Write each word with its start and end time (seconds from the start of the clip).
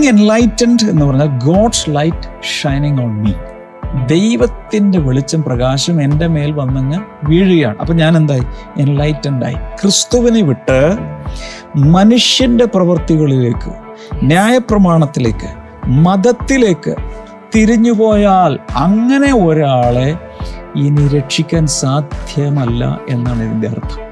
Being 0.00 0.08
enlightened 0.08 0.84
എന്ന് 0.90 1.04
പറഞ്ഞാൽ 1.06 1.30
God's 1.44 1.86
light 1.88 2.28
shining 2.62 3.00
on 3.00 3.10
me 3.22 3.32
ദൈവത്തിന്റെ 4.06 4.98
വെളിച്ചം 4.98 5.42
പ്രകാശം 5.42 6.02
എന്റെ 6.02 6.26
മേൽ 6.26 6.52
വന്നങ്ങ് 6.52 6.98
വീഴുകയാണ്. 7.24 7.76
അപ്പൊ 7.78 7.94
ഞാൻ 7.94 8.16
എന്തായി 8.16 8.44
എൻലൈറ്റൻഡ് 8.80 9.44
ആയി. 9.44 9.54
ക്രിസ്തുവിനെ 9.54 10.42
വിട്ട് 10.42 10.78
മനുഷ്യന്റെ 11.76 12.64
പ്രവൃത്തികളിലേക്ക് 12.64 13.72
ന്യായപ്രമാണത്തിലേക്ക് 14.22 15.50
മതത്തിലേക്ക് 15.86 16.94
തിരിഞ്ഞുപോയാൽ 17.54 18.58
അങ്ങനെ 18.76 19.32
ഒരാളെ 19.46 20.08
ഇനി 20.76 21.08
രക്ഷിക്കാൻ 21.08 21.66
സാധ്യമല്ല 21.66 23.00
എന്നാണ് 23.08 23.42
ഇതിന്റെ 23.42 23.68
അർത്ഥം. 23.68 24.09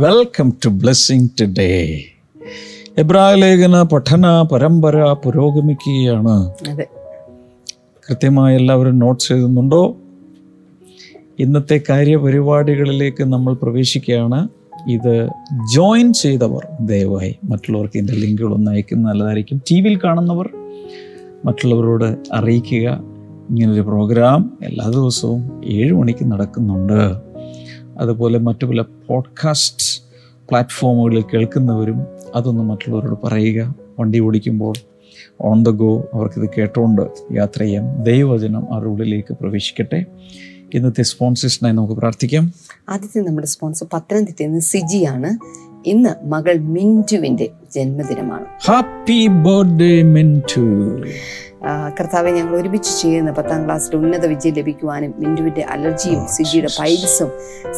വെൽക്കം 0.00 0.52
ടു 0.64 0.68
ബ്ലെസ്സിങ് 0.68 1.28
ടുഡേ 1.40 2.04
ലേഖന 3.34 3.82
പഠന 3.82 4.42
പരമ്പര 4.52 4.96
പുരോഗമിക്കുകയാണ്. 4.96 6.54
കൃത്യമായി 8.08 8.56
എല്ലാവരും 8.56 8.98
നോട്ട്സ് 8.98 9.32
എഴുതുന്നുണ്ടോ? 9.32 9.96
ഇന്നത്തെ 11.38 11.80
കാര്യപരിപാടികളിലേക്ക് 11.90 13.24
നമ്മൾ 13.24 13.54
പ്രവേശിക്കുകയാണ്. 13.54 14.48
ഇത് 14.88 15.28
ജോയിൻ 15.74 16.12
ചെയ്തവർ 16.12 16.66
ദയവായി 16.80 17.36
മറ്റുള്ളവർക്ക് 17.44 17.98
ഇതിന്റെ 17.98 18.12
ലിങ്കുകളൊന്ന് 18.12 18.70
അയക്കുന്ന 18.70 19.08
നല്ലതായിരിക്കും. 19.08 19.62
ടി 19.70 19.80
വിയിൽ 19.80 19.98
കാണുന്നവർ 20.04 20.50
മറ്റുള്ളവരോട് 21.44 22.16
അറിയിക്കുക. 22.32 22.88
ഇങ്ങനൊരു 23.50 23.80
പ്രോഗ്രാം 23.80 24.58
എല്ലാ 24.62 24.88
ദിവസവും 24.88 25.60
ഏഴ് 25.64 25.92
മണിക്ക് 25.92 26.32
നടക്കുന്നുണ്ട്. 26.32 27.29
അതുപോലെ 28.00 28.38
മറ്റു 28.38 28.66
പല 28.66 28.80
പോഡ്കാസ്റ്റ് 28.80 30.02
പ്ലാറ്റ്ഫോമുകളിൽ 30.48 31.24
കേൾക്കുന്നവരും 31.34 32.06
അതൊന്ന് 32.34 32.62
മറ്റുള്ളവരോട് 32.62 33.26
പറയുക. 33.26 33.74
വണ്ടി 33.98 34.20
ഓടിക്കുമ്പോൾ 34.20 34.74
ഓൺ 35.40 35.62
ദ 35.62 35.68
ഗോ 35.68 36.10
അവർക്കിത് 36.14 36.50
കേട്ടുകൊണ്ട് 36.58 37.02
യാത്ര 37.32 37.60
ചെയ്യാം. 37.60 38.02
ദൈവവചനം 38.02 38.74
അവരുടെ 38.74 38.90
ഉള്ളിലേക്ക് 38.90 39.34
പ്രവേശിക്കട്ടെ. 39.34 40.04
ഇന്നത്തെ 40.74 41.02
സ്പോൺസേഴ്സിനായി 41.02 41.74
നമുക്ക് 41.74 41.94
പ്രാർത്ഥിക്കാം. 41.94 42.52
ആദ്യത്തെ 42.88 43.20
നമ്മുടെ 43.20 43.46
സ്പോൺസർ 43.46 43.86
പത്തനംതിട്ടയിൽ 43.92 44.46
നിന്ന് 44.46 44.60
സിജിയാണ്. 44.60 45.38
ഇന്ന് 45.88 46.26
മകൾ 46.26 46.58
മിന്റുവിന്റെ 46.58 47.50
ജന്മദിനമാണ്. 47.74 48.44
ഹാപ്പി 48.66 49.26
ബർത്ത്ഡേ 49.26 50.02
മിന്റു 50.02 50.60
കർത്താവെ 51.68 52.30
ഞങ്ങൾ 52.30 52.54
ഒരുമിച്ച് 52.56 53.02
ചെയ്യുന്ന 53.02 53.30
പത്താം 53.30 53.64
ക്ലാസ്സിൽ 53.64 53.96
ഉന്നത 53.96 54.26
വിജയം 54.26 54.54
ലഭിക്കുവാനും 54.54 55.14
മിന്റുവിന്റെ 55.18 55.62
അലർജിയും 55.62 56.26
സിജിയുടെ 56.26 56.68
പൈൽസും 56.78 57.30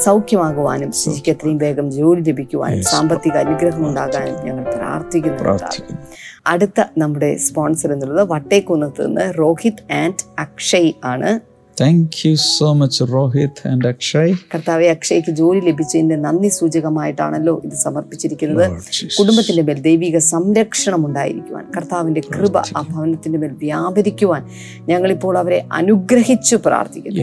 സൗഖ്യമാകുവാനും 0.03 0.93
സിജിക്ക് 0.93 1.31
എത്രയും 1.31 1.59
വേഗം 1.59 1.91
ജോലി 1.91 2.21
ലഭിക്കുവാനും 2.21 2.83
സാമ്പത്തിക 2.83 3.33
അനുഗ്രഹം 3.33 3.89
ഉണ്ടാകാനും 3.89 4.47
ഞങ്ങൾ 4.47 4.65
പ്രാർത്ഥിക്കുന്നു 4.65 5.39
പ്രാർത്ഥിക്കുന്നു. 5.39 6.01
അടുത്ത 6.47 6.81
നമ്മുടെ 6.99 7.37
സ്പോൺസർ 7.37 7.93
എന്നുള്ളത് 7.93 8.29
വട്ടേക്കുന്നത്ത് 8.29 9.07
നിന്ന് 9.07 9.33
രോഹിത് 9.39 9.93
ആൻഡ് 9.93 10.25
അക്ഷയ് 10.39 10.93
ആണ്. 11.05 11.41
Thank 11.81 12.29
you 12.29 12.35
so 12.35 12.73
much 12.73 13.05
Rohit 13.05 13.69
and 13.69 13.89
Akshay 13.89 14.35
കർത്താവെ 14.55 14.87
അക്ഷയ്ക്ക് 14.87 15.31
ജോലി 15.31 15.61
ലഭിച്ചതിന്റെ 15.61 16.17
നന്ദി 16.17 16.49
സൂചകമായിട്ടാണല്ലോ 16.49 17.63
ഇത് 17.65 17.73
സമർപ്പിച്ചിരിക്കുന്നത്. 17.73 18.71
കുടുംബത്തിന്റെ 19.19 19.63
മേൽ 19.63 19.81
ദൈവിക 19.81 20.19
സംരക്ഷണം 20.19 21.07
ഉണ്ടായിരിക്കുവാൻ 21.07 21.65
കർത്താവിന്റെ 21.77 22.21
കൃപ 22.21 22.59
ആ 22.59 22.87
ഭവനത്തിന്റെ 22.91 23.39
മേൽ 23.39 23.51
വ്യാപരിക്കുവാൻ 23.51 24.43
ഞങ്ങളിപ്പോൾ 24.89 25.39
അവരെ 25.39 25.67
അനുഗ്രഹിച്ചു 25.73 26.57
പ്രാർത്ഥിക്കുന്നു. 26.57 27.23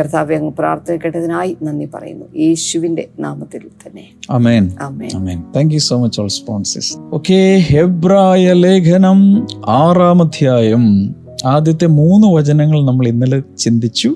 കർത്താവെ 0.00 0.34
അങ്ങ് 0.34 0.52
പ്രാർത്ഥന 0.52 0.96
കേട്ടതിനായി 0.96 1.56
നന്ദി 1.62 1.88
പറയുന്നു. 1.94 2.26
യേശുവിന്റെ 2.36 3.08
നാമത്തിൽ 3.18 3.58
തന്നെ. 3.58 4.12
Amen. 4.32 4.70
Amen 4.80 5.08
Amen. 5.08 5.38
Thank 5.56 5.70
you 5.70 5.80
so 5.80 6.06
much, 6.06 6.20
all 6.20 7.12
okay 7.12 7.66
ഹെബ്രായ 7.70 8.52
ലേഖനം 8.52 9.46
ആറാം 9.66 10.22
അധ്യായം 10.22 11.14
ആദ്യത്തെ 11.46 11.86
മൂന്ന് 11.86 12.26
വചനങ്ങൾ 12.26 12.84
നമ്മൾ 12.84 13.08
ഇന്നലെ 13.08 13.42
ചിന്തിച്ചു. 13.58 14.14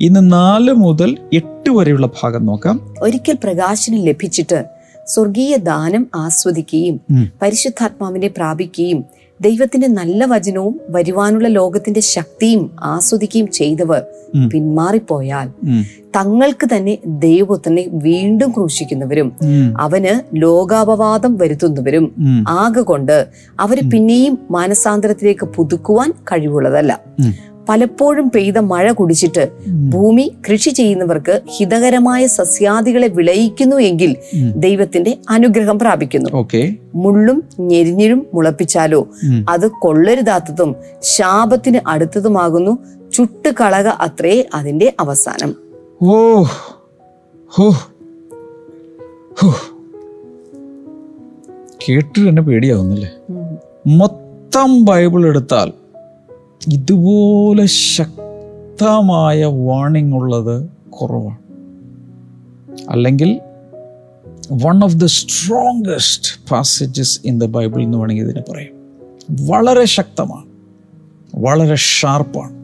ഇന്ന് 0.00 0.32
നാല് 0.32 0.72
മുതൽ 0.72 1.16
എട്ട് 1.32 1.70
വരെയുള്ള 1.70 2.06
ഭാഗം 2.06 2.46
നോക്കാം 2.46 2.94
ഒരിക്കൽ 3.02 3.36
പ്രകാശനം 3.44 3.98
ലഭിച്ചിട്ട് 3.98 4.64
സ്വർഗീയ 5.06 5.56
ദാനം 5.56 6.06
ആസ്വദിക്കുകയും 6.14 7.00
പരിശുദ്ധാത്മാവിനെ 7.42 8.28
പ്രാപിക്കുകയും 8.28 9.04
ദൈവത്തിന്റെ 9.40 9.86
നല്ല 9.86 10.24
വചനവും 10.24 10.80
വരുവാനുള്ള 10.88 11.48
ലോകത്തിന്റെ 11.48 12.00
ശക്തിയും 12.00 12.70
ആസ്വദിക്കുകയും 12.82 13.50
ചെയ്തവർ. 13.50 14.02
പിന്മാറിപ്പോയാൽ. 14.48 15.48
തങ്ങൾക്ക് 16.18 16.66
തന്നെ 16.76 16.98
ദൈവത്തിനെ 17.06 17.84
വീണ്ടും 17.92 18.50
ക്രൂശിക്കുന്നവരും. 18.50 19.32
അവന് 19.78 20.36
ലോകാപവാദം 20.36 21.38
വരുത്തുന്നവരും 21.38 22.14
ആകെ 22.48 22.80
കൊണ്ട് 22.80 23.26
അവർ 23.60 23.90
പിന്നെയും 23.90 24.38
മാനസാന്തരത്തിലേക്ക് 24.50 25.46
പുതുക്കുവാൻ 25.46 26.10
കഴിവുള്ളതല്ല. 26.32 27.00
പലപ്പോഴും 27.68 28.30
പെയ്ത 28.34 28.58
മഴ 28.58 28.92
കുടിച്ചിട്ട് 28.92 29.48
ഭൂമി 29.90 30.34
കൃഷി 30.50 30.70
ചെയ്യുന്നവർക്ക് 30.70 31.40
ഹിതകരമായ 31.56 32.26
സസ്യാദികളെ 32.26 33.08
വിളയിക്കുന്നു 33.08 33.76
എങ്കിൽ 33.76 34.16
ദൈവത്തിന്റെ 34.56 35.18
അനുഗ്രഹം 35.30 35.78
പ്രാപിക്കുന്നു. 35.78 36.30
മുള്ളും 36.94 37.44
ഞെരിഞ്ഞിഴും 37.60 38.26
മുളപ്പിച്ചാലോ. 38.34 39.08
അത് 39.50 39.70
കൊള്ളരുതാത്തതും 39.70 40.76
ശാപത്തിന് 41.02 41.78
അടുത്തതുമാകുന്നു. 41.86 42.78
ചുട്ടുകളക 43.12 43.88
അത്രേ 43.88 44.44
അതിന്റെ 44.54 44.94
അവസാനം. 45.00 45.67
ഓ 46.02 46.42
ഹോ 47.50 47.70
ഹോ. 49.40 49.54
കേട്ട് 51.88 52.28
തന്നെ 52.28 52.42
പേടിയാവുന്നല്ലേ? 52.42 53.10
മൊത്തം 53.86 54.84
ബൈബിൾ 54.84 55.26
എടുത്താൽ 55.26 55.72
ഇതുപോലെ 56.72 57.66
ശക്തമായ 57.66 59.44
വാണിംഗ് 59.44 60.16
ഉള്ളത് 60.16 60.70
കുറവാണ് 60.90 61.38
അല്ലെങ്കിൽ 62.90 63.40
one 64.52 64.84
of 64.84 64.96
the 64.96 65.04
strongest 65.04 66.48
passages 66.50 67.20
in 67.24 67.40
the 67.40 67.44
Bible 67.44 67.82
എന്ന് 67.82 67.98
വേണമെങ്കിൽ 67.98 68.22
ഇതിനെ 68.22 68.42
പറയാം. 68.52 68.72
വളരെ 69.46 69.84
ശക്തമാണ്. 69.84 70.48
വളരെ 71.34 71.74
ഷാർപ്പാണ് 71.74 72.57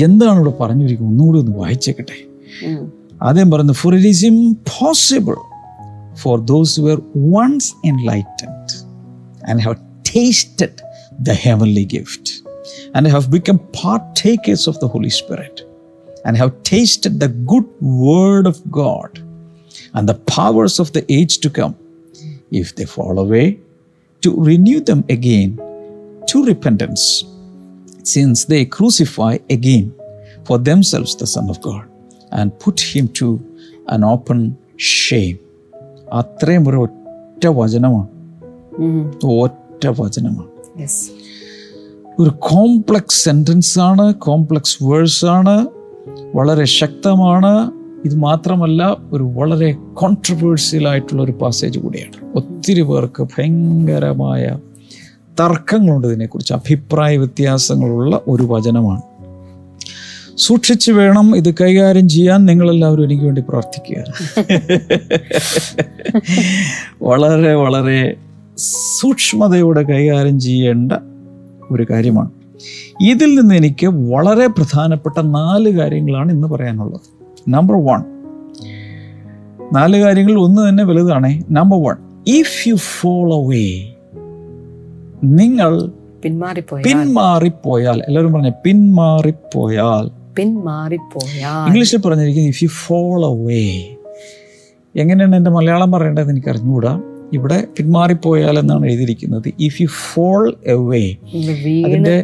എന്താണ് 0.00 0.38
ഇവിടെ 0.38 0.50
പറഞ്ഞിരിക്കുന്നത് 0.60 1.12
ഒന്നുകൂടി 1.12 1.38
ഒന്ന് 1.38 1.58
വായിച്ചേക്കട്ടെ 1.58 2.18
ഉം. 2.66 2.80
ആദ്യം 3.22 3.50
പറയുന്നത് 3.50 3.76
for 3.76 3.94
it 3.94 4.08
is 4.08 4.24
impossible 4.26 5.36
for 6.16 6.44
those 6.44 6.80
were 6.80 6.98
once 7.32 7.72
enlightened 7.84 8.72
and 9.48 9.60
have 9.60 9.76
tasted 10.14 10.76
the 11.20 11.32
heavenly 11.42 11.84
gift 11.92 12.32
and 12.96 13.08
have 13.08 13.28
become 13.28 13.56
partakers 13.82 14.68
of 14.68 14.78
the 14.78 14.86
Holy 14.86 15.10
Spirit 15.10 15.62
and 16.26 16.38
have 16.38 16.52
tasted 16.72 17.16
the 17.18 17.28
good 17.44 17.70
word 18.04 18.48
of 18.48 18.62
God 18.78 19.18
and 19.94 20.08
the 20.08 20.16
powers 20.36 20.80
of 20.80 20.92
the 20.92 21.02
age 21.10 21.38
to 21.44 21.52
come 21.60 21.72
if 22.52 22.74
they 22.74 22.86
fall 22.86 23.22
away 23.24 23.46
to 24.22 24.30
renew 24.42 24.80
them 24.80 25.00
again 25.08 25.50
to 26.26 26.44
repentance 26.44 27.02
since 28.04 28.44
they 28.44 28.62
crucify 28.66 29.32
again 29.50 29.86
for 30.46 30.56
themselves 30.60 31.12
the 31.16 31.26
Son 31.26 31.46
of 31.48 31.58
God 31.60 31.82
and 32.32 32.46
put 32.58 32.80
him 32.92 33.08
to 33.20 33.26
an 33.88 34.04
open 34.04 34.40
shame. 34.76 35.38
അത്രയും 36.12 36.68
ഒരു 36.68 36.76
ഒറ്റ 36.76 37.46
വചനമാണ് 37.58 38.10
ഉം. 38.78 38.98
ഒറ്റ 39.40 39.86
വചനമാണ് 40.00 40.50
Yes. 40.80 40.96
ഒരു 42.18 42.30
complex 42.48 43.24
sentence 43.24 43.78
ആണ് 43.80 44.14
complex 44.18 44.84
verse 44.84 45.24
ആണ് 45.26 45.54
വളരെ 46.34 46.64
ശക്തമാണ് 46.74 47.52
ഇത് 48.04 48.14
മാത്രമല്ല 48.18 48.82
ഒരു 49.12 49.24
വളരെ 49.34 49.68
കോൺട്രവേഴ്സ്യൽ 49.94 50.88
ആയിട്ടുള്ള 50.88 51.22
ഒരു 51.22 51.32
പാസേജ് 51.32 51.78
കൂടിയാണ് 51.78 52.18
ഒത്തിരി 52.34 52.82
പേർക്ക് 52.82 53.22
ഭയങ്കരമായ 53.22 54.42
തർക്കങ്ങളുണ്ട് 55.40 56.06
ഇതിനെക്കുറിച്ച്. 56.06 56.52
അഭിപ്രായ 56.52 57.16
വ്യത്യാസങ്ങളുള്ള 57.16 58.20
ഒരു 58.28 58.42
വചനമാണ്. 58.42 59.02
സൂക്ഷിച്ചു 60.36 60.92
വേണം 60.92 61.36
ഇത് 61.36 61.54
കൈകാര്യം 61.54 62.08
ചെയ്യാൻ 62.08 62.44
നിങ്ങളെല്ലാവരും 62.44 63.04
എനിക്ക് 63.04 63.24
വേണ്ടി 63.24 63.42
പ്രാർത്ഥിക്കുക. 63.48 64.04
വളരെ 67.02 67.54
വളരെ 67.54 68.16
സൂക്ഷ്മതയോടെ 69.00 69.82
കൈകാര്യം 69.82 70.40
ചെയ്യേണ്ട 70.40 70.92
ഒരു 71.70 71.86
കാര്യമാണ്. 71.90 72.30
ഇതിൽ 73.02 73.40
നിന്ന് 73.40 73.54
എനിക്ക് 73.54 73.86
വളരെ 73.86 74.46
പ്രധാനപ്പെട്ട 74.46 75.20
നാല് 75.20 75.70
കാര്യങ്ങളാണ് 75.78 76.32
ഇന്ന് 76.32 76.48
പറയാനുള്ളത്. 76.48 77.00
നമ്പർ 77.48 77.76
വൺ 77.76 78.00
നാല് 79.72 79.96
കാര്യങ്ങൾ 79.96 80.40
ഒന്ന് 80.40 80.68
തന്നെ 80.68 80.84
വലുതാണേ. 80.84 81.42
Number 81.50 81.78
one 81.78 81.96
if 82.26 82.68
you 82.68 82.74
fall 82.74 83.48
away 83.48 83.93
നിങ്ങൾ 85.38 85.72
പിന്മാറിപ്പോയാൽ. 86.24 86.84
പിന്മാറിപ്പോയാൽ. 86.84 87.98
എല്ലാവരും 88.06 88.32
പറഞ്ഞ 88.32 88.50
പിന്മാറിപ്പോയാൽ. 88.64 90.04
പിന്മാറിപ്പോയാൽ. 90.38 91.66
ഇംഗ്ലീഷിൽ 91.68 92.00
പറഞ്ഞിരിക്കുന്നത് 92.06 92.52
ഇഫ് 92.54 92.64
യു 92.64 92.68
ഫോളോ 92.68 93.30
വേ 93.46 93.64
എങ്ങനെയാണ് 94.94 95.36
എന്റെ 95.36 95.50
മലയാളം 95.50 95.92
പറയേണ്ടത് 95.92 96.30
എനിക്ക് 96.30 96.48
അറിഞ്ഞുകൂടാ. 96.48 97.00
ഇവിടെ 97.32 97.58
പിന്മാറിപ്പോയാൽ 97.76 98.58
എന്നാണ് 98.58 98.84
എഴുതിയിരിക്കുന്നത്. 98.86 99.48
ഇഫ് 99.58 99.82
യു 99.82 99.88
ഫോൾ 100.12 100.44
എവേ 100.66 101.04
അതിന്റെ 101.86 102.16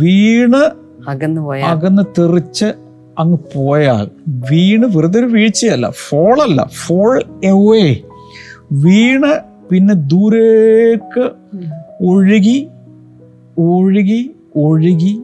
വീണ് 0.00 0.62
അകന്ന് 1.68 2.04
തെറിച്ച് 2.18 2.68
അങ്ങ് 3.18 3.38
പോയാൽ. 3.54 4.06
വീണ് 4.50 4.86
വെറുതെ 4.96 5.18
ഒരു 5.18 5.26
വീഴ്ചയല്ല 5.26 5.86
ഫോൾ 6.08 6.36
അല്ല 6.42 6.60
ഫോൾ 6.86 7.16
എവേ 7.44 7.86
വീണ് 8.84 9.32
പിന്നെ 9.70 9.94
ദൂരേക്ക് 9.94 11.24
ഒഴുകി 12.00 12.68
ഒഴുകി 13.58 14.30
ഒഴുകി 14.56 15.22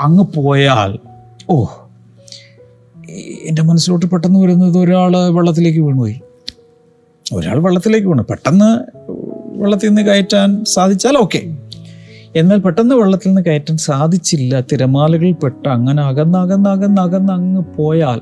അങ്ങ് 0.00 0.24
പോയാൽ 0.34 0.98
ഓ 1.50 1.66
എന്റെ 3.44 3.62
മനസ്സിലോട്ട് 3.62 4.06
പെട്ടെന്ന് 4.06 4.40
വരുന്നത് 4.40 4.78
ഒരാൾ 4.78 5.16
വെള്ളത്തിലേക്ക് 5.16 5.78
വീണുപോയി. 5.78 6.20
ഒരാൾ 7.34 7.58
വെള്ളത്തിലേക്ക് 7.58 8.06
വീണു. 8.06 8.22
പെട്ടെന്ന് 8.22 8.84
വെള്ളത്തിൽ 9.62 9.88
നിന്ന് 9.88 10.02
കയറ്റാൻ 10.02 10.64
സാധിച്ചാൽ 10.64 11.16
ഓക്കെ. 11.16 11.56
എന്നാൽ 12.36 12.58
പെട്ടെന്ന് 12.58 12.94
വെള്ളത്തിൽ 12.94 13.28
നിന്ന് 13.28 13.42
കയറ്റാൻ 13.42 13.76
സാധിച്ചില്ല. 13.76 14.60
തിരമാലകൾ 14.60 15.32
പെട്ട് 15.32 15.68
അങ്ങനെ 15.68 16.02
അകന്ന് 16.02 16.38
അകന്ന് 16.38 16.70
അകന്ന് 16.70 17.00
അകന്ന് 17.00 17.32
അങ്ങ് 17.32 17.62
പോയാൽ 17.76 18.20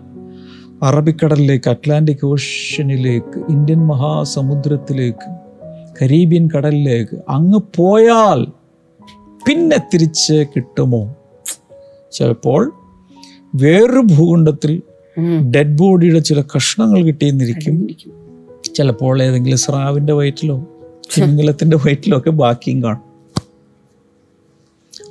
അറബിക്കടലിലേക്ക് 0.83 1.71
അറ്റ്ലാന്റിക് 1.71 2.27
ഓഷ്യനിലേക്ക് 2.27 3.43
ഇന്ത്യൻ 3.49 3.87
മഹാസമുദ്രത്തിലേക്ക് 3.87 5.40
കരീബിയൻ 6.03 6.49
കടലിലേക്ക് 6.57 7.17
അങ്ങ് 7.29 7.61
പോയാൽ 7.77 8.45
പിന്നെ 9.49 9.77
തിരിച്ച് 9.95 10.47
കിട്ടുമോ? 10.57 11.17
ചിലപ്പോൾ 12.13 12.73
വേറൊരു 13.55 14.01
ഭൂഖണ്ഡത്തിൽ. 14.01 14.83
ഡെഡ് 15.51 15.79
ബോഡിയുടെ 15.79 16.19
ചില 16.19 16.43
കഷ്ണങ്ങൾ 16.57 17.03
കിട്ടിയെന്നിരിക്കും. 17.03 17.89
ചിലപ്പോൾ 18.75 19.23
ഏതെങ്കിലും 19.23 19.59
സ്രാവിന്റെ 19.59 20.13
വയറ്റിലോ 20.13 20.67
ചിങ്കലത്തിന്റെ 21.11 21.77
വയറ്റിലോ 21.77 22.19
ഒക്കെ 22.19 22.31
ബാക്കിയും 22.31 22.83
കാണും. 22.83 23.11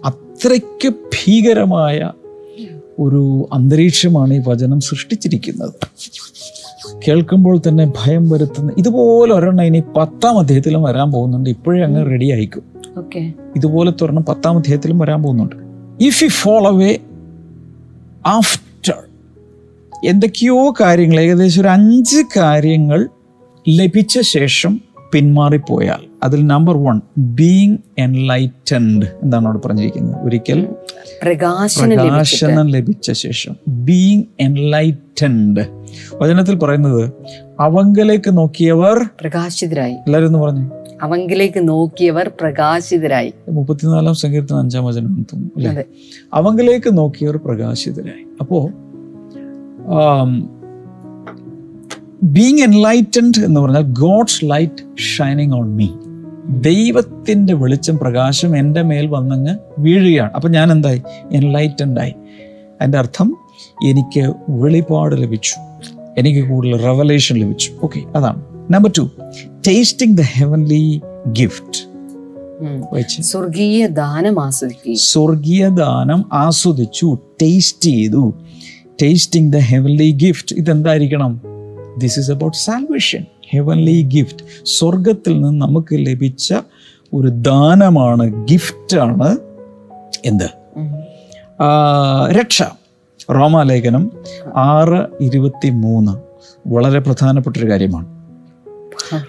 അത്രയ്ക്ക് 0.06 0.90
ഭീകരമായ 0.90 2.12
ഒരു 3.00 3.50
അന്തരീക്ഷമാണ് 3.54 4.34
ഈ 4.34 4.42
വചനം 4.48 4.80
സൃഷ്ടിച്ചിരിക്കുന്നത്. 4.80 5.74
കേൾക്കുമ്പോൾ 7.08 7.62
തന്നെ 7.68 7.92
ഭയം 8.06 8.30
വരുത്തുന്ന 8.30 8.72
ഇതുപോലെ 8.78 9.34
ഒരെണ്ണം 9.34 9.64
ഇനി 9.64 9.84
പത്താം 9.98 10.40
അധ്യായത്തിലും 10.40 10.84
വരാൻ 10.84 11.12
പോകുന്നുണ്ട്. 11.12 11.50
ഇപ്പോഴേ 11.50 11.84
അങ്ങ് 11.84 12.06
റെഡി 12.06 12.32
ആയിക്കും. 12.32 12.64
ഇതുപോലെ 13.56 13.94
തുറന്ന് 14.02 14.22
പത്താം 14.22 14.58
അധ്യായത്തിലും 14.58 15.00
വരാൻ 15.00 15.24
പോകുന്നുണ്ട്. 15.24 15.56
If 16.04 16.24
you 16.24 16.30
fall 16.30 16.72
away 16.78 16.98
after 18.26 18.94
എന്തൊക്കെയോ 20.06 20.74
കാര്യങ്ങൾ 20.82 21.20
ഏകദേശം 21.20 21.62
ഒരു 21.62 21.68
അഞ്ച് 21.68 22.22
കാര്യങ്ങൾ 22.38 23.10
ലഭിച്ച 23.70 24.20
ശേഷം 24.20 24.82
പിന്മാറിപ്പോയാൽ 25.12 26.02
അതിൽ 26.24 26.48
നമ്പർ 26.48 26.78
വൺ 26.78 27.02
ബീങ് 27.18 27.78
എൻലൈറ്റൻഡ് 27.98 29.06
എന്താണ് 29.24 29.46
അവിടെ 29.46 29.68
പറഞ്ഞിരിക്കുന്നത്. 29.68 30.26
ഒരിക്കൽ 30.26 30.68
പ്രകാശനം 31.24 31.98
പ്രകാശനം 31.98 32.68
ലഭിച്ച 32.68 33.12
ശേഷം 33.12 33.56
ബീങ് 33.68 34.24
എൻലൈറ്റൻഡ് 34.40 35.79
വചനത്തിൽ 36.14 36.56
പറയുന്നത് 36.56 37.12
അവങ്കലേക്ക് 37.60 38.38
നോക്കിയവർ 38.38 39.10
പ്രകാശിതരായി. 39.22 39.94
എല്ലാവരും 39.94 40.28
ഒന്ന് 40.28 40.40
പറഞ്ഞു. 40.40 40.70
അവങ്കിലേക്ക് 41.02 41.70
നോക്കിയവർ 41.70 42.32
പ്രകാശിതരായി. 42.42 43.34
മുപ്പത്തിനാലാം 43.50 44.16
സങ്കീർത്തനം 44.16 44.60
അഞ്ചാം 44.60 44.86
വചനം 44.86 45.26
തോന്നുന്നു 45.34 45.70
അല്ലേ? 45.70 45.84
അവങ്കിലേക്ക് 46.34 46.98
നോക്കിയവർ 46.98 47.38
പ്രകാശിതരായി. 47.38 48.24
അപ്പോ 48.42 48.70
ബീങ് 52.24 52.60
എൻലൈറ്റൻഡ് 52.60 53.46
എന്ന് 53.46 53.62
പറഞ്ഞാൽ 53.62 53.82
God's 53.82 54.46
light 54.46 54.98
shining 54.98 55.54
on 55.54 55.76
me 55.76 55.88
ദൈവത്തിന്റെ 56.50 57.54
വെളിച്ചം 57.54 58.00
പ്രകാശം 58.00 58.58
എന്റെ 58.58 58.82
മേൽ 58.82 59.08
വന്നങ്ങ് 59.08 59.56
വീഴുകയാണ്. 59.80 60.32
അപ്പൊ 60.32 60.50
ഞാൻ 60.50 60.72
എന്തായി? 60.72 61.02
എൻലൈറ്റൻഡായി 61.32 62.14
അതിന്റെ 62.82 62.98
അർത്ഥം 62.98 63.38
എനിക്ക് 63.88 64.34
വെളിപാട് 64.50 65.16
ലഭിച്ചു. 65.22 65.56
എനിക്ക് 66.18 66.50
കൂടുതൽ 66.50 66.78
റെവലേഷൻ 66.78 67.36
ലഭിച്ചു. 67.36 67.72
ഓക്കെ 67.84 68.00
അതാണ്. 68.16 68.40
Number 68.72 68.92
two 68.98 69.10
tasting 69.68 70.18
the 70.18 70.22
heavenly 70.22 71.02
gift 71.28 71.90
സ്വർഗീയ 73.22 73.88
ദാനം 73.88 74.44
ആസ്വദിക്കുകയും 74.44 74.98
സ്വർഗീയ 74.98 75.68
ദാനം 75.68 76.26
ആസ്വദിച്ചു 76.34 77.18
ടേസ്റ്റ് 77.42 77.90
ചെയ്തു. 77.90 78.34
Tasting 79.02 79.54
the 79.54 79.58
heavenly 79.58 80.12
gift 80.12 80.56
ഇതെന്തായിരിക്കണം? 80.56 81.42
This 81.98 82.20
is 82.20 82.32
about 82.32 82.58
salvation 82.58 83.26
heavenly 83.50 84.02
gift 84.02 84.40
സ്വർഗത്തിൽ 84.66 85.42
നിന്ന് 85.42 85.62
നമുക്ക് 85.62 85.94
ലഭിച്ച 85.94 86.54
ഒരു 87.14 87.28
ദാനമാണ് 87.28 88.48
ഗിഫ്റ്റാണ് 88.48 89.38
എന്ത്? 90.26 90.50
രക്ഷ. 92.32 92.64
റോമാലേഖനം 93.32 94.12
ആറ് 94.56 95.08
ഇരുപത്തി 95.22 95.70
മൂന്ന് 95.70 96.12
വളരെ 96.68 97.00
പ്രധാനപ്പെട്ട 97.00 97.58
ഒരു 97.58 97.70
കാര്യമാണ്. 97.70 98.20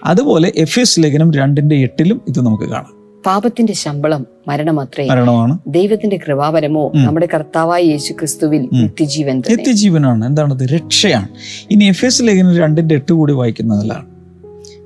അതുപോലെ 0.04 0.52
എഫ് 0.56 0.80
എസ് 0.80 1.00
ലേഖനം 1.00 1.32
രണ്ടിന്റെ 1.32 1.76
എട്ടിലും 1.76 2.20
ഇത് 2.28 2.40
നമുക്ക് 2.40 2.64
കാണാം. 2.64 3.00
പാപത്തിന്റെ 3.26 3.72
ശമ്പളം 3.72 4.26
മരണമത്രേ. 4.48 5.08
മരണമാണ്. 5.08 5.58
ദൈവത്തിന്റെ 5.66 6.16
കൃപാവരമോ 6.16 6.92
നമ്മുടെ 6.94 7.28
കർത്താവായ 7.34 7.82
യേശു 7.82 8.12
ക്രിസ്തുവിൽ 8.12 8.68
നിത്യജീവൻ 8.72 9.42
നിത്യജീവനാണ്. 9.50 10.26
എന്താണത് 10.26 10.62
രക്ഷയാണ്. 10.62 11.28
ഇനി 11.70 11.84
എഫ് 11.84 12.04
എസ് 12.04 12.22
ലേഖനം 12.22 12.56
രണ്ടിന്റെ 12.56 12.94
എട്ട് 12.94 13.12
കൂടി 13.12 13.32
വായിക്കുന്നതിലാണ്. 13.32 14.06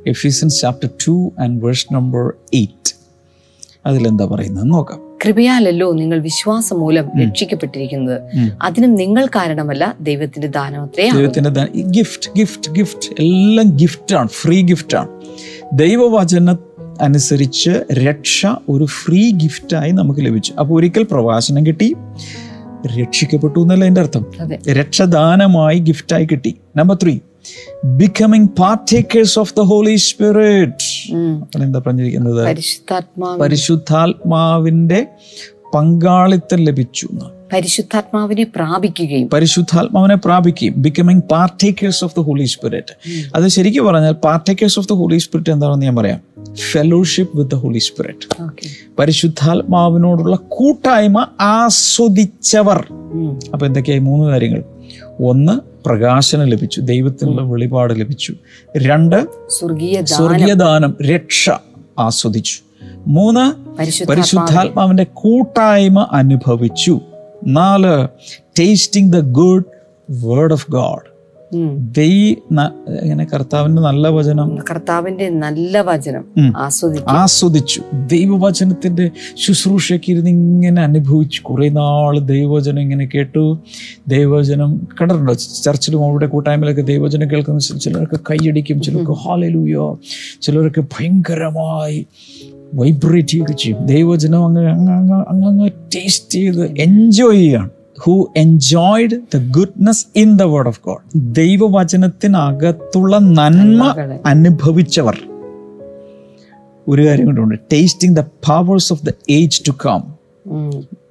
Ephesians 0.07 0.61
chapter 0.61 0.91
two 1.09 1.33
and 1.41 1.65
verse 1.65 1.95
number 1.95 2.33
eight 2.55 2.95
അതിലെന്താ 3.87 4.27
പറയുന്നത്? 4.27 4.71
നോക്കാം. 4.71 5.04
കൃപയാലല്ലോ 5.27 5.93
നിങ്ങൾ 5.93 6.19
വിശ്വാസം 6.19 6.81
മൂലം 6.81 7.11
രക്ഷിക്കപ്പെട്ടിരിക്കുന്നത്. 7.23 8.21
അതിനും 8.63 8.95
നിങ്ങൾ 8.95 9.27
കാരണമല്ല 9.27 9.97
ദൈവത്തിന്റെ 10.01 10.49
ദാനമത്രേ 10.49 11.09
ആകുന്നു. 11.09 11.21
ദൈവത്തിന്റെ 11.21 11.83
ഗിഫ്റ്റ് 11.83 12.31
ഗിഫ്റ്റ് 12.39 12.73
ഗിഫ്റ്റ് 12.73 13.23
എല്ലാം 13.23 13.77
ഗിഫ്റ്റാണ് 13.77 14.29
ഫ്രീ 14.29 14.63
ഗിഫ്റ്റാണ് 14.63 15.09
ദൈവവചന 15.73 16.57
അനുസരിച്ച് 17.01 17.71
രക്ഷ 17.93 18.47
ഒരു 18.69 18.85
ഫ്രീ 18.85 19.31
ഗിഫ്റ്റായി 19.31 19.91
നമുക്ക് 19.91 20.21
ലഭിച്ചു. 20.21 20.53
അപ്പോൾ 20.61 20.79
ഒരിക്കൽ 20.79 21.03
പ്രവാസനം 21.03 21.67
കിട്ടി 21.67 21.95
രക്ഷിക്കപ്പെട്ടു 23.01 23.61
എന്നല്ല 23.61 23.85
എന്റെ 23.85 24.01
അർത്ഥം. 24.01 24.27
രക്ഷദാനമായി 24.73 25.79
ഗിഫ്റ്റായി 25.79 26.25
കിട്ടി. 26.25 26.55
Number 26.77 26.99
three 27.03 27.19
becoming 27.85 28.49
partakers 28.59 29.39
of 29.39 29.55
the 29.59 29.61
Holy 29.61 29.95
Spirit. 29.97 30.91
എന്താ 31.63 31.83
പറഞ്ഞിരിക്കുന്നത്? 31.87 32.45
പരിശുദ്ധാത്മാവ് 32.47 33.41
പരിശുദ്ധാത്മാവിന്റെ 33.41 35.07
പങ്കാളിത്തം 35.75 36.59
ലഭിച്ചു 36.59 37.09
പരിശുദ്ധാത്മാവിനെ 37.53 38.45
പ്രാപിക്കുകയും. 38.57 39.29
പരിശുദ്ധാത്മാവിനെ 39.31 40.17
പ്രാപിക്കുകയും 40.17 40.75
becoming 40.77 41.21
partakers 41.21 42.05
of 42.05 42.15
the 42.19 42.21
Holy 42.21 42.45
Spirit 42.45 42.95
അത് 43.35 43.49
ശരിക്കും 43.49 43.87
പറഞ്ഞാൽ 43.87 44.13
partakers 44.13 44.79
of 44.79 44.89
the 44.89 44.93
Holy 44.93 45.19
Spirit 45.19 45.51
എന്താണെന്ന് 45.51 45.87
ഞാൻ 45.87 45.97
പറയാം? 45.97 46.21
Fellowship 46.73 47.39
with 47.39 47.51
the 47.51 47.55
Holy 47.55 47.79
Spirit 47.79 48.27
പരിശുദ്ധാത്മാവിനോടുള്ള 48.99 50.37
കൂട്ടായ്മ 50.37 51.27
ആസ്വദിച്ചവർ. 51.41 52.81
അപ്പൊ 53.53 53.67
എന്തൊക്കെയായി? 53.67 54.01
മൂന്ന് 54.01 54.31
കാര്യങ്ങൾ. 54.31 54.63
ഒന്ന് 55.21 55.61
പ്രകാശനം 55.85 56.47
ലഭിച്ചു 56.47 56.81
ദൈവത്തിനുള്ള 56.81 57.43
വെളിപാട് 57.43 58.01
ലഭിച്ചു. 58.01 58.35
രണ്ട് 58.77 59.27
സ്വർഗീയ 59.49 59.93
ദാനം. 59.93 60.07
സ്വർഗീയദാനം 60.07 60.97
രക്ഷ 61.07 61.51
ആസ്വദിച്ചു. 61.99 62.55
മൂന്ന് 63.07 63.77
പരിശുദ്ധാത്മാവ് 63.79 64.49
പരിശുദ്ധാത്മാവിന്റെ 64.49 65.07
കൂട്ടായ്മ 65.15 66.09
അനുഭവിച്ചു. 66.13 67.01
നാല് 67.47 68.09
tasting 68.59 69.13
the 69.13 69.21
good 69.21 69.65
word 70.11 70.53
of 70.53 70.71
God. 70.71 71.14
ദൈ 71.97 72.35
ഇങ്ങനെ 73.03 73.25
കർത്താവിന്റെ 73.25 73.83
നല്ല 73.83 74.09
വചനം. 74.09 74.59
കർത്താവിന്റെ 74.71 75.29
നല്ല 75.31 75.81
വചനം 75.81 76.25
ആസ്വദിച്ചു. 76.57 77.05
ആസ്വദിച്ചു. 77.09 77.83
ദൈവവചനത്തിന്റെ 78.07 79.11
ശുശ്രൂഷയ്ക്ക് 79.37 80.11
ഇരുന്ന് 80.13 80.31
ഇങ്ങനെ 80.31 80.83
അനുഭവിച്ചു. 80.83 81.43
കുറെ 81.43 81.69
നാൾ 81.69 82.19
ദൈവവചനം 82.19 82.81
ഇങ്ങനെ 82.81 83.09
കേട്ടു. 83.15 83.59
ദൈവവചനം 84.09 84.89
കണ്ടിട്ടുണ്ടോ? 85.01 85.33
ചർച്ചിലും 85.65 86.05
അവരുടെ 86.05 86.27
കൂട്ടായ്മയിലൊക്കെ 86.27 86.83
ദൈവവചനം 86.83 87.31
കേൾക്കുന്ന 87.31 87.61
ചിലർക്ക് 87.79 88.21
കൈയടിക്കും 88.31 88.83
ചിലർക്ക് 88.83 89.13
ഹാലലൂയോ 89.13 90.01
ചിലർക്ക് 90.43 90.81
ഭയങ്കരമായി 90.81 92.07
വൈബ്രേറ്റ് 92.75 93.29
ചെയ്യുകയൊക്കെ 93.29 93.63
ചെയ്യും. 93.63 93.87
ദൈവവചനം 93.87 94.45
അങ്ങ് 94.47 94.69
അങ്ങ് 94.69 95.47
അങ്ങ് 95.49 95.71
ടേസ്റ്റ് 95.95 96.35
ചെയ്ത് 96.35 96.65
എൻജോയ് 96.79 97.37
ചെയ്യാണ് 97.37 97.71
who 97.99 98.33
enjoyed 98.37 99.17
the 99.35 99.51
goodness 99.51 100.07
in 100.17 100.37
the 100.37 100.43
word 100.43 100.69
of 100.69 100.81
God 100.87 101.35
ദൈവവചനത്തിനകത്തുള്ള 101.35 103.19
നന്മ. 103.19 103.95
അനുഭവിച്ചവർ 104.27 105.19
ഒരു 106.89 107.07
കാര്യം 107.07 107.27
കൊണ്ടുണ്ട് 107.27 107.55
tasting 107.73 108.17
the 108.17 108.21
powers 108.21 108.93
of 108.93 109.07
the 109.07 109.11
age 109.31 109.63
to 109.69 109.71
come. 109.71 110.15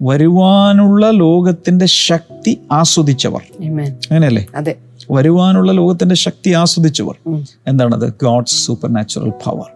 വരുവാനുള്ള 0.01 1.09
ലോകത്തിന്റെ 1.09 1.85
ശക്തി 1.85 2.59
ആസ്വദിച്ചവർ. 2.71 3.41
അങ്ങനെയല്ലേ 4.11 4.45
അതെ 4.55 4.75
വരുവാനുള്ള 5.11 5.71
ലോകത്തിന്റെ 5.71 6.15
ശക്തി 6.15 6.49
ആസ്വദിച്ചവർ. 6.49 7.15
എന്താണത് 7.67 8.13
ഗോഡ്സ് 8.23 8.65
സൂപ്പർ 8.65 8.93
നാച്ചുറൽ 8.93 9.29
പവർ. 9.29 9.69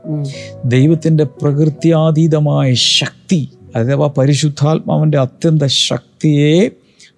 ദൈവത്തിന്റെ 0.65 1.23
പ്രകൃത്യാതീതമായ 1.23 2.73
ശക്തി 2.73 3.49
അഥവാ 3.75 4.07
പരിശുദ്ധാത്മാവിന്റെ 4.17 5.17
അത്യന്ത 5.17 5.65
ശക്തിയെ 5.65 6.69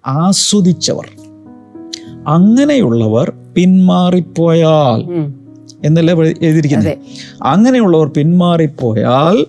ആസ്വദിച്ചവർ. 0.06 1.08
അങ്ങനെയുള്ളവർ 2.26 3.32
പിന്മാറിപ്പോയാൽ. 3.54 5.30
എന്നല്ലേ 5.84 6.14
എഴുതിയിരിക്കുന്നത്? 6.14 6.98
അങ്ങനെയുള്ളവർ 7.42 8.06
പിന്മാറിപ്പോയാൽ 8.06 9.46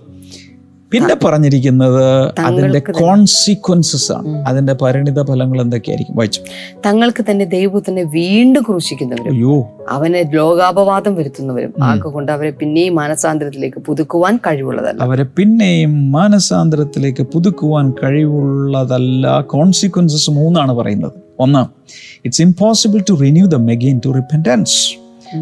പിന്നെ 0.91 1.15
പറഞ്ഞിരിക്കുന്നത് 1.23 2.31
അതിന്റെ 2.39 2.79
കോൺസിക്വൻസസ് 2.79 4.11
ആണ്. 4.11 4.27
അതിന്റെ 4.47 4.73
പരിണിത 4.73 5.23
ഫലങ്ങൾ 5.23 5.61
എന്തൊക്കെയായിരിക്കും? 5.61 6.15
വായിച്ചു. 6.15 6.41
തങ്ങൾക്ക് 6.85 7.25
തന്നെ 7.29 7.45
ദൈവത്തിനെ 7.45 8.03
വീണ്ടും 8.03 8.63
ക്രൂശിക്കുന്നവരും 8.69 9.31
അയ്യോ. 9.31 9.85
അവനെ 9.89 10.29
ലോകാപവാദം 10.33 11.15
വരുത്തുന്നവരും 11.15 11.73
കൊണ്ട് 12.11 12.31
അവരെ 12.31 12.49
പിന്നെയും 12.49 12.95
മാനസാന്തരത്തിലേക്ക് 12.95 13.79
പുതുക്കുവാൻ 13.79 14.39
കഴിവുള്ളതല്ല. 14.47 15.03
അവരെ 15.03 15.23
പിന്നെയും 15.23 16.11
മാനസാന്തരത്തിലേക്ക് 16.11 17.23
പുതുക്കുവാൻ 17.23 17.93
കഴിവുള്ളതല്ല. 18.03 19.39
കോൺസിക്വൻസസ് 19.39 20.31
മൂന്നാണ് 20.31 20.73
പറയുന്നത്. 20.73 21.11
ഒന്ന് 21.39 21.63
it's 22.25 22.41
impossible 22.41 23.03
to 23.09 23.13
renew 23.13 23.45
them 23.45 23.69
again 23.69 24.01
to 24.05 24.09
repentance 24.09 24.93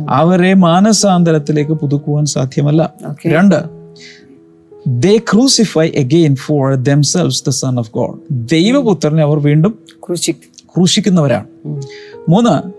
അവരെ 0.09 0.53
മാനസാന്തരത്തിലേക്ക് 0.53 1.71
പുതുക്കുവാൻ 1.71 2.25
സാധ്യമല്ല. 2.25 2.93
രണ്ട് 3.27 3.78
they 4.97 5.17
crucify 5.17 5.87
again 5.87 6.35
for 6.35 6.75
themselves 6.75 7.45
the 7.45 7.49
Son 7.49 7.79
of 7.79 7.91
God 7.95 8.19
ദൈവപുത്രനെ 8.31 9.23
അവർ 9.23 9.39
വീണ്ടും 9.39 9.79
ക്രൂശി 10.07 10.31
ക്രൂശിക്കുന്നവരാണ്. 10.65 11.45
മൂന്ന് 12.29 12.71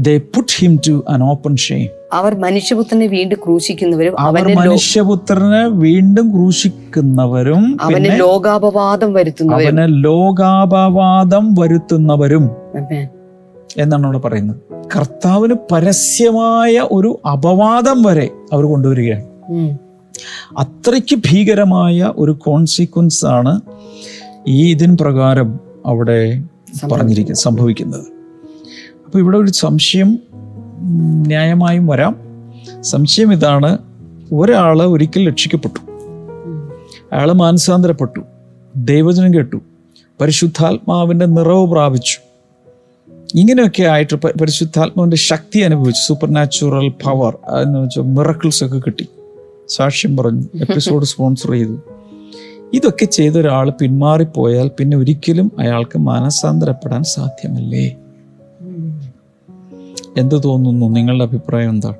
they 0.00 0.16
put 0.18 0.52
him 0.58 0.80
to 0.88 1.04
an 1.08 1.22
open 1.22 1.56
shame 1.56 1.88
അവർ 2.12 2.34
മനുഷ്യപുത്രനെ 2.38 3.06
വീണ്ടും 3.06 3.38
ക്രൂശിക്കുന്നവരും 3.46 4.20
അവർ 4.20 4.56
മനുഷ്യപുത്രനെ 4.56 5.66
വീണ്ടും 5.66 6.30
ക്രൂശിക്കുന്നവരും 6.32 7.78
അവന് 7.80 8.20
ലോകാപവാദം 8.20 9.12
വരുത്തുന്നവരും. 9.12 9.80
അവന് 9.80 10.04
ലോകാപവാദം 10.04 11.54
വരുത്തുന്നവരും. 11.54 12.50
എന്നാണ് 13.76 14.04
അവിടെ 14.04 14.18
പറയുന്നത്. 14.18 14.56
കർത്താവിന് 14.96 15.54
പരസ്യമായ 15.72 16.86
ഒരു 16.92 17.20
അപവാദം 17.32 18.02
വരെ 18.02 18.28
അവർ 18.52 18.64
കൊണ്ടുവരികയാണ്. 18.64 19.24
അത്രയ്ക്ക് 20.58 21.16
ഭീകരമായ 21.16 22.12
ഒരു 22.16 22.32
കോൺസിക്വൻസ് 22.32 23.26
ആണ് 23.26 23.60
ഈ 24.48 24.70
ഇതിന് 24.70 24.98
പ്രകാരം 24.98 25.60
അവിടെ 25.86 26.42
പറഞ്ഞിരിക്കുന്നത് 26.92 27.42
സംഭവിക്കുന്നത്. 27.42 28.04
അപ്പോൾ 29.06 29.18
ഇവിടെ 29.18 29.38
ഒരു 29.38 29.50
സംശയം 29.50 30.18
ന്യായമായും 31.26 31.86
വരാം. 31.86 32.16
സംശയം 32.80 33.32
ഇതാണ് 33.32 33.78
ഒരാൾ 34.32 34.82
ഒരിക്കൽ 34.82 35.28
രക്ഷിക്കപ്പെട്ടു. 35.28 35.92
അയാൾ 37.12 37.32
മാനസാന്തരപ്പെട്ടു. 37.32 38.20
ദൈവജനം 38.76 39.34
കേട്ടു. 39.34 39.56
പരിശുദ്ധാത്മാവിന്റെ 40.20 41.26
നിറവ് 41.26 41.66
പ്രാപിച്ചു. 41.66 42.18
ഇങ്ങനെയൊക്കെ 43.34 43.82
ആയിട്ട് 43.82 44.16
പരിശുദ്ധാത്മാവിന്റെ 44.16 45.16
ശക്തി 45.16 45.58
അനുഭവിച്ചു. 45.58 46.06
സൂപ്പർ 46.06 46.30
നാച്ചുറൽ 46.30 46.88
പവർ 46.88 47.38
എന്ന് 47.62 47.78
വെച്ചാൽ 47.78 48.02
മിറക്കിൾസ് 48.02 48.64
ഒക്കെ 48.64 48.78
കിട്ടി. 48.78 49.08
സാക്ഷ്യം 49.68 50.16
പറഞ്ഞു 50.16 50.42
എപ്പിസോഡ് 50.60 51.04
സ്പോൺസർ 51.04 51.50
ചെയ്തു. 51.50 51.76
ഇതൊക്കെ 52.72 53.04
ചെയ്ത 53.04 53.32
ഒരാൾ 53.38 53.70
പിന്മാറിപ്പോയാൽ 53.70 54.70
പിന്നെ 54.80 54.96
ഒരിക്കലും 54.96 55.52
അയാൾക്ക് 55.58 55.98
മാനസാന്തരപ്പെടാൻ 55.98 57.02
സാധ്യമല്ലേ. 57.02 57.96
എന്ത് 60.16 60.42
തോന്നുന്നു? 60.44 60.86
നിങ്ങളുടെ 60.86 61.24
അഭിപ്രായം 61.24 61.70
എന്താണ് 61.70 61.96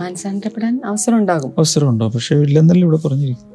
മാനസാന്തരപ്പെടാൻ 0.00 0.80
അവസരം 0.84 1.18
ഉണ്ടാകും 1.18 1.48
അവസരം 1.58 1.58
അവസരമുണ്ടോ? 1.58 2.08
പക്ഷെ 2.08 2.34
ഇല്ലെന്നല്ലേ 2.34 2.82
ഇവിടെ 2.82 3.08
പറഞ്ഞിരിക്കും 3.08 3.50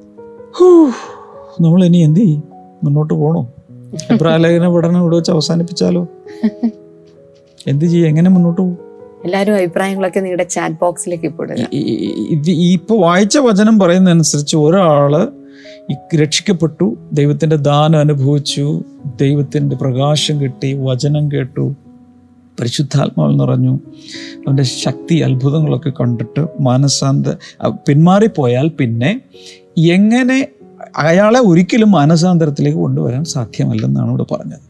നമ്മൾ 1.61 1.85
ഇനി 1.85 1.97
എന്ത് 1.97 2.19
ചെയ്യും? 2.19 2.43
മുന്നോട്ട് 2.83 3.13
പോണോ? 3.13 3.47
അഭിപ്രായലേഖന 4.11 4.67
പഠനം 4.67 5.01
ഇവിടെ 5.01 5.15
വെച്ച് 5.15 5.31
അവസാനിപ്പിച്ചാലോ? 5.31 6.07
എന്ത് 7.67 7.85
ചെയ്യും? 7.85 8.07
എങ്ങനെ 8.07 8.29
മുന്നോട്ട് 8.29 8.61
പോകും? 8.61 8.77
എല്ലാവരും 9.25 9.55
അഭിപ്രായങ്ങളൊക്കെ 9.55 10.19
നിങ്ങളുടെ 10.19 10.43
ചാറ്റ് 10.49 10.75
ബോക്സിലേക്ക് 10.81 11.25
ഇപ്പോൾ 11.25 11.47
ഈ- 11.71 11.83
ഈ- 12.53 12.71
ഇപ്പൊ 12.71 12.95
വായിച്ച 12.97 13.37
വചനം 13.39 13.79
പറയുന്നതനുസരിച്ച് 13.79 14.57
ഒരാൾ 14.57 15.13
രക്ഷിക്കപ്പെട്ടു 16.15 16.85
ദൈവത്തിന്റെ 17.11 17.55
ദാനം 17.67 17.99
അനുഭവിച്ചു 17.99 18.65
ദൈവത്തിന്റെ 19.21 19.75
പ്രകാശം 19.75 20.41
കിട്ടി 20.41 20.73
വചനം 20.81 21.31
കേട്ടു 21.31 21.65
പരിശുദ്ധാത്മാവിൽ 22.57 23.37
നിറഞ്ഞു 23.37 23.73
അവന്റെ 24.39 24.63
ശക്തി 24.77 25.15
അത്ഭുതങ്ങളൊക്കെ 25.19 25.89
കണ്ടിട്ട് 25.99 26.41
മാനസാന്ത 26.59 27.27
പിന്മാറിപ്പോയാൽ 27.87 28.67
പിന്നെ 28.79 29.11
എങ്ങനെ 29.89 30.37
അയാളെ 30.97 31.39
ഒരിക്കലും 31.41 31.91
മാനസാന്തരത്തിലേക്ക് 31.91 32.77
കൊണ്ടുവരാൻ 32.77 33.23
സാധ്യമല്ലെന്നാണ് 33.25 34.09
ഇവിടെ 34.09 34.23
പറഞ്ഞത്. 34.31 34.65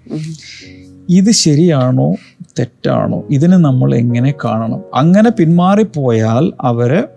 ഇത് 1.09 1.31
ശരിയാണോ? 1.31 2.15
തെറ്റാണോ? 2.59 3.23
ഇതിനെ 3.29 3.57
നമ്മൾ 3.57 3.95
എങ്ങനെ 3.95 4.33
കാണണം? 4.45 4.83
അങ്ങനെ 4.95 5.29
പിന്മാറിപ്പോയാൽ 5.29 6.53
അവർ 6.61 7.07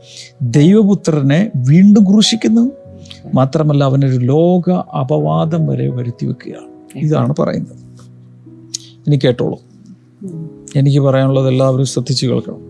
ദൈവപുത്രനെ 0.42 1.50
വീണ്ടും 1.56 2.04
ക്രൂശിക്കുന്നു. 2.04 2.70
മാത്രമല്ല 3.34 3.84
അവനൊരു 3.84 4.16
ലോക 4.16 4.70
അപവാദം 4.70 5.66
വരെ 5.66 5.90
വരുത്തി 5.90 6.26
വെക്കുകയാണ് 6.26 6.98
ഇതാണ് 6.98 7.34
പറയുന്നത്. 7.38 7.76
ഇനി 9.06 9.18
കേട്ടോളൂ. 9.24 9.60
എനിക്ക് 10.76 11.00
പറയാനുള്ളത് 11.00 11.48
എല്ലാവരും 11.48 11.86
ശ്രദ്ധിച്ചു 11.86 12.26
കേൾക്കണം. 12.26 12.60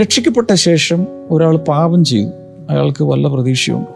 രക്ഷിക്കപ്പെട്ട 0.00 0.54
ശേഷം 0.54 1.06
ഒരാൾ 1.30 1.56
പാപം 1.56 2.04
ചെയ്തു. 2.04 2.30
അയാൾക്ക് 2.70 3.04
വല്ല 3.04 3.28
പ്രതീക്ഷയുണ്ടോ? 3.28 3.94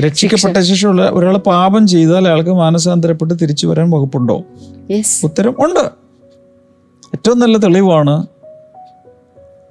രക്ഷിക്കപ്പെട്ട 0.00 0.58
ശേഷമുള്ള 0.58 1.10
ഒരാൾ 1.10 1.36
പാപം 1.36 1.86
ചെയ്താൽ 1.86 2.28
അയാൾക്ക് 2.28 2.50
മാനസാന്തരപ്പെട്ട് 2.50 3.34
തിരിച്ചു 3.42 3.66
വരാൻ 3.66 3.90
വകുപ്പുണ്ടോ? 3.90 4.42
ഉത്തരം 5.24 5.54
ഉണ്ട് 5.58 5.90
ഏറ്റവും 7.14 7.38
നല്ല 7.38 7.56
തെളിവാണ് 7.56 8.26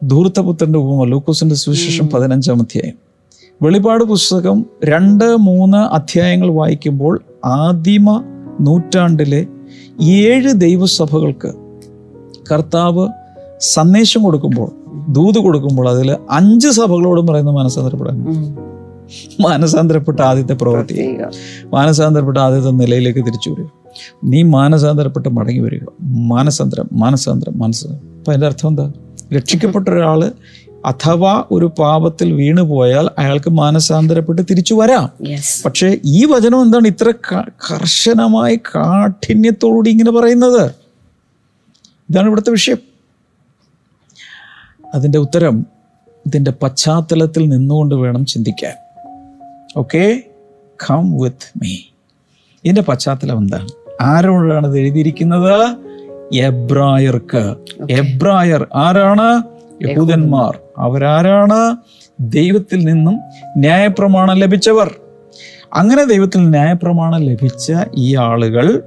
ധൂർത്തപുത്രന്റെ 0.03 0.79
ഉപമ 0.79 1.03
ലൂക്കോസിന്റെ 1.03 1.55
സുവിശേഷം 1.55 2.09
പതിനഞ്ചാം 2.09 2.61
അധ്യായം 2.61 2.97
വെളിപാട് 3.61 4.03
പുസ്തകം 4.03 4.65
രണ്ട് 4.83 5.35
മൂന്ന് 5.35 5.77
അധ്യായങ്ങൾ 5.77 6.49
വായിക്കുമ്പോൾ 6.49 7.21
ആദിമ 7.45 8.23
നൂറ്റാണ്ടിലെ 8.59 9.45
ഏഴ് 10.01 10.51
ദൈവസഭകൾക്ക് 10.51 11.53
കർത്താവ് 12.51 13.07
സന്ദേശം 13.59 14.23
കൊടുക്കുമ്പോൾ 14.23 14.71
ദൂത് 15.09 15.35
കൊടുക്കുമ്പോൾ 15.35 15.89
അതിൽ 15.89 16.17
അഞ്ച് 16.29 16.67
സഭകളോടും 16.67 17.27
പറയുന്ന 17.27 17.51
മാനസാന്തരപ്പെടാൻ 17.51 18.17
മാനസാന്തരപ്പെട്ട 19.41 20.19
ആദ്യത്തെ 20.19 20.53
പ്രവൃത്തി. 20.53 21.17
മാനസാന്തരപ്പെട്ട 21.73 22.37
ആദ്യത്തെ 22.37 22.69
നിലയിലേക്ക് 22.69 23.19
തിരിച്ചു 23.19 23.49
വരിക. 23.49 23.65
നീ 24.23 24.41
മാനസാന്തരപ്പെട്ട് 24.41 25.29
മടങ്ങി 25.29 25.59
വരിക. 25.59 25.79
മാനസാന്തരം 26.01 26.89
മാനസാന്തരം 26.93 27.59
മാനസാന്തരം. 27.59 28.17
അപ്പം 28.17 28.31
അതിന്റെ 28.31 28.47
അർത്ഥം 28.47 28.69
എന്താ? 28.69 28.91
രക്ഷിക്കപ്പെട്ട 29.35 29.89
ഒരാൾ 29.89 30.31
അഥവാ 30.85 31.43
ഒരു 31.51 31.71
പാപത്തിൽ 31.79 32.33
വീണു 32.33 32.61
പോയാൽ 32.61 33.09
അയാൾക്ക് 33.17 33.49
മാനസാന്തരപ്പെട്ട് 33.49 34.41
തിരിച്ചു 34.41 34.73
വരാം. 34.75 35.09
പക്ഷേ 35.65 35.97
ഈ 36.05 36.25
വചനം 36.25 36.61
എന്താണ് 36.61 36.87
ഇത്ര 36.87 37.13
കർശനമായി 37.45 38.55
കാഠിന്യത്തോടുകൂടി 38.55 39.89
ഇങ്ങനെ 39.89 40.11
പറയുന്നത്? 40.11 40.71
ഇതാണ് 42.09 42.27
ഇവിടുത്തെ 42.27 42.49
വിഷയം. 42.49 42.77
അതിന്റെ 44.95 45.19
ഉത്തരം 45.19 45.65
ഇതിന്റെ 46.25 46.51
പശ്ചാത്തലത്തിൽ 46.51 47.49
നിന്നുകൊണ്ട് 47.49 47.95
വേണം 47.95 48.25
ചിന്തിക്കാൻ. 48.25 48.82
ഓക്കെ 49.77 50.23
കം 50.89 51.17
വിത്ത് 51.17 51.63
മീ 51.63 51.69
ഇതിന്റെ 52.63 52.81
പശ്ചാത്തലം 52.81 53.37
എന്താണ്? 53.37 53.67
ആരോടാണ് 54.01 54.67
ഇത് 54.67 54.77
എഴുതിയിരിക്കുന്നത്? 54.77 55.75
എബ്രായർക്ക്. 56.35 57.55
എബ്രായർ 57.91 58.67
ആരാണ്? 58.75 59.43
യഹൂദന്മാർ. 59.89 60.59
അവരാരാണ്? 60.77 61.75
ദൈവത്തിൽ 62.19 62.85
നിന്നും 62.85 63.19
ന്യായപ്രമാണം 63.57 64.37
ലഭിച്ചവർ. 64.37 64.95
അങ്ങനെ 65.73 66.03
ദൈവത്തിൽ 66.05 66.49
ന്യായപ്രമാണം 66.49 67.21
ലഭിച്ച 67.21 67.71
ഈ 67.97 68.15
ആളുകൾ 68.15 68.83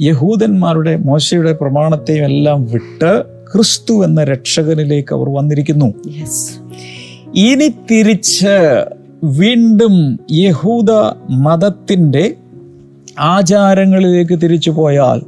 യഹൂദന്മാരുടെ 0.00 0.96
മോശയുടെ 0.96 1.52
പ്രമാണത്തെയും 1.52 2.24
എല്ലാം 2.24 2.64
വിട്ട് 2.64 3.22
ക്രിസ്തു 3.52 4.04
എന്ന 4.04 4.24
രക്ഷകനിലേക്ക് 4.24 5.14
അവർ 5.14 5.28
വന്നിരിക്കുന്നു. 5.28 5.86
ഇനി 7.34 7.68
തിരിച്ച് 7.68 8.84
വീണ്ടും 9.24 10.18
യഹൂദ 10.30 10.90
മതത്തിന്റെ 11.30 12.34
ആചാരങ്ങളിലേക്ക് 13.18 14.42
തിരിച്ചു 14.42 14.70
പോയാൽ 14.70 15.22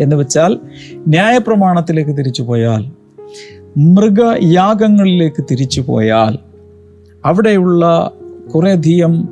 എന്ന് 0.00 0.16
വെച്ചാൽ 0.16 0.58
ന്യായപ്രമാണത്തിലേക്ക് 1.08 2.18
തിരിച്ചു 2.18 2.42
പോയാൽ 2.42 2.92
മൃഗയാഗങ്ങളിലേക്ക് 3.76 5.44
തിരിച്ചു 5.50 5.80
പോയാൽ 5.80 6.38
അവിടെയുള്ള 7.24 8.10
കുറേയധികം 8.54 9.28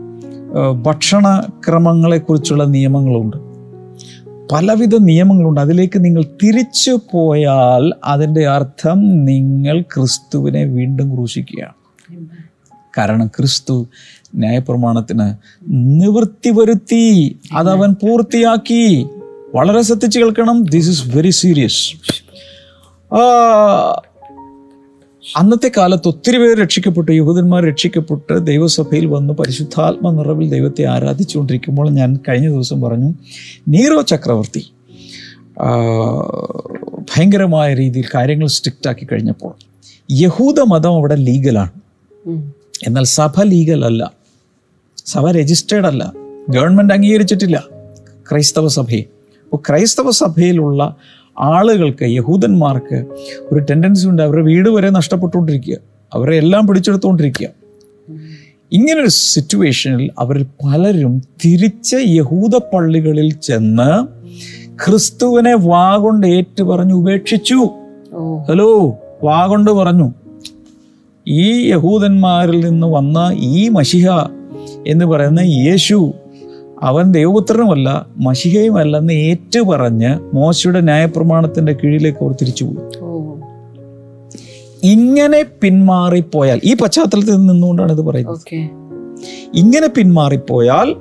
ഭക്ഷണ 0.83 1.47
ക്രമങ്ങളെക്കുറിച്ചുള്ള 1.68 2.64
നിയമങ്ങളുണ്ട്. 2.64 3.37
പലവിധ 4.54 4.95
നിയമങ്ങളുണ്ട്. 5.00 5.61
അതിലേക്ക് 5.61 6.04
നിങ്ങൾ 6.04 6.23
തിരിച്ചു 6.23 6.99
പോയാൽ 7.12 7.92
അതിന്റെ 8.04 8.47
അർത്ഥം 8.47 9.25
നിങ്ങൾ 9.25 9.80
ക്രിസ്തുവിനെ 9.80 10.64
വീണ്ടും 10.64 11.14
ക്രൂശിക്കുകയാണ്. 11.14 11.75
കാരണം 12.99 13.26
ക്രിസ്തു 13.26 13.87
ന്യായപ്രമാണത്തിന് 14.35 15.35
നിവൃത്തി 15.69 16.50
വരുത്തി. 16.50 17.37
അതവൻ 17.53 17.93
പൂർത്തിയാക്കി. 17.93 19.07
വളരെ 19.55 19.83
ശ്രദ്ധിച്ച് 19.83 20.19
കേൾക്കണം. 20.19 20.65
ദിസ് 20.65 20.91
ഇസ് 20.91 21.17
വെരി 21.17 21.31
സീരിയസ് 21.31 21.93
അന്നത്തെ 25.37 25.71
കാലത്ത് 25.76 26.09
ഒത്തിരി 26.09 26.38
പേര് 26.38 26.62
രക്ഷിക്കപ്പെട്ടു. 26.62 27.12
യഹൂദന്മാർ 27.12 27.65
രക്ഷിക്കപ്പെട്ട് 27.65 28.47
ദൈവസഭയിൽ 28.47 29.07
വന്ന്. 29.07 29.33
പരിശുദ്ധാത്മ 29.33 30.11
നിറവിൽ 30.11 30.50
ദൈവത്തെ 30.50 30.85
ആരാധിച്ചുകൊണ്ടിരിക്കുമ്പോൾ 30.85 31.91
ഞാൻ 31.91 32.19
കഴിഞ്ഞ 32.29 32.49
ദിവസം 32.49 32.81
പറഞ്ഞു 32.81 33.15
നീറോ 33.69 34.03
ചക്രവർത്തി. 34.03 34.71
ഭയങ്കരമായ 37.00 37.75
രീതിയിൽ 37.75 38.05
കാര്യങ്ങൾ 38.15 38.47
സ്ട്രിക്റ്റ് 38.47 38.88
ആക്കി 38.88 39.05
കഴിഞ്ഞപ്പോൾ 39.05 39.55
യഹൂദ 40.11 40.61
മതം 40.61 40.93
അവിടെ 40.93 41.15
ലീഗലാണ്. 41.15 41.71
എന്നാൽ 42.83 43.04
സഭ 43.04 43.42
ലീഗൽ 43.42 43.85
അല്ല. 43.85 44.12
സഭ 45.06 45.30
രജിസ്റ്റേർഡ് 45.30 45.87
അല്ല. 45.87 46.12
ഗവൺമെന്റ് 46.50 46.95
അംഗീകരിച്ചിട്ടില്ല 46.95 47.64
ക്രൈസ്തവ 48.30 48.68
സഭയെ. 48.68 49.02
അപ്പോൾ 49.45 49.56
ക്രൈസ്തവ 49.68 50.11
സഭയിലുള്ള 50.11 50.97
ആളുകൾക്ക് 51.38 52.02
യഹൂദന്മാർക്ക് 52.02 53.04
ഒരു 53.52 53.59
ടെൻഡൻസി 53.59 54.06
ഉണ്ട്. 54.06 54.23
അവരുടെ 54.23 54.45
വീട് 54.45 54.68
വരെ 54.68 54.90
നഷ്ടപ്പെട്ടുകൊണ്ടിരിക്കുക. 54.90 55.76
അവരെ 56.14 56.37
എല്ലാം 56.37 56.66
പിടിച്ചെടുത്തുകൊണ്ടിരിക്കുക. 56.66 57.49
ഇങ്ങനൊരു 58.73 59.09
സിറ്റുവേഷനിൽ 59.09 60.11
അവരിൽ 60.18 60.42
പലരും 60.42 61.23
തിരിച്ച് 61.45 61.97
യഹൂദ 62.00 62.56
പള്ളികളിൽ 62.56 63.33
ചെന്ന് 63.33 64.06
ക്രിസ്തുവിനെ 64.85 65.54
വാ 65.54 65.97
കൊണ്ട് 65.97 66.26
ഏറ്റു 66.26 66.62
പറഞ്ഞു 66.62 66.95
ഉപേക്ഷിച്ചു 66.95 67.54
ഹലോ 67.54 68.45
ഹലോ 68.49 68.99
വാഗൊണ്ട് 69.25 69.71
പറഞ്ഞു. 69.71 70.12
ഈ 71.28 71.71
യഹൂദന്മാരിൽ 71.71 72.68
നിന്ന് 72.68 72.87
വന്ന 72.87 73.30
ഈ 73.35 73.68
മഷിഹ 73.68 74.11
എന്ന് 74.87 75.04
പറയുന്ന 75.04 75.40
യേശു 75.40 76.12
അവൻ 76.83 77.12
ദൈവപുത്രനുമല്ല 77.12 78.07
മഷിഹയുമല്ലെന്ന് 78.16 79.12
ഏറ്റു 79.12 79.61
പറഞ്ഞ് 79.61 80.37
മോശയുടെ 80.37 80.81
ന്യായപ്രമാണത്തിന്റെ 80.81 81.72
കീഴിലേക്ക് 81.72 82.24
അവർ 82.24 82.33
തിരിച്ചുപോയി 82.33 82.77
ഇങ്ങനെ 84.83 85.44
പിന്മാറിപ്പോയാൽ 85.62 86.61
ഈ 86.64 86.74
പശ്ചാത്തലത്തിൽ 86.74 87.37
നിന്നുകൊണ്ടാണ് 87.37 87.92
ഇത് 87.92 88.01
പറയുന്നത്. 88.01 88.38
ഇങ്ങനെ 89.55 89.88
പിന്മാറിപ്പോയാൽ 89.88 90.96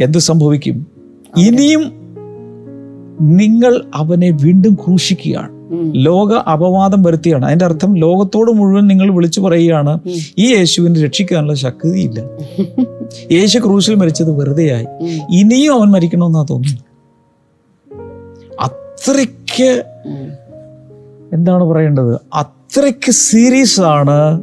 എന്ത് 0.00 0.18
സംഭവിക്കും? 0.18 0.86
ഇനിയും 1.36 1.92
നിങ്ങൾ 3.20 3.84
അവനെ 3.94 4.30
വീണ്ടും 4.30 4.74
ക്രൂശിക്കുകയാണ്. 4.74 5.59
ലോക 5.92 6.34
അപവാദം 6.34 7.02
വരുത്തിയാണ്. 7.02 7.44
അതിന്റെ 7.46 7.64
അർത്ഥം 7.64 7.94
ലോകത്തോട് 7.96 8.50
മുഴുവൻ 8.50 8.86
നിങ്ങൾ 8.86 9.14
വിളിച്ചു 9.14 9.40
പറയുകയാണ് 9.40 9.98
ഈ 10.38 10.54
യേശുവിനെ 10.54 11.04
രക്ഷിക്കാനുള്ള 11.04 11.54
ശക്തിയില്ല. 11.54 12.20
യേശു 13.32 13.58
ക്രൂശിൽ 13.58 13.94
മരിച്ചത് 13.94 14.30
വെറുതെയായി. 14.30 14.86
ഇനിയും 15.30 15.74
അവൻ 15.74 15.88
മരിക്കണമെന്നാ 15.90 16.46
തോന്നുന്നു 16.50 16.80
അത്രയ്ക്ക് 18.60 19.84
എന്താണ് 21.32 21.64
പറയേണ്ടത്? 21.64 22.14
അത്രയ്ക്ക് 22.34 23.12
സീരിയസ് 23.12 23.80
ആണ് 23.80 24.40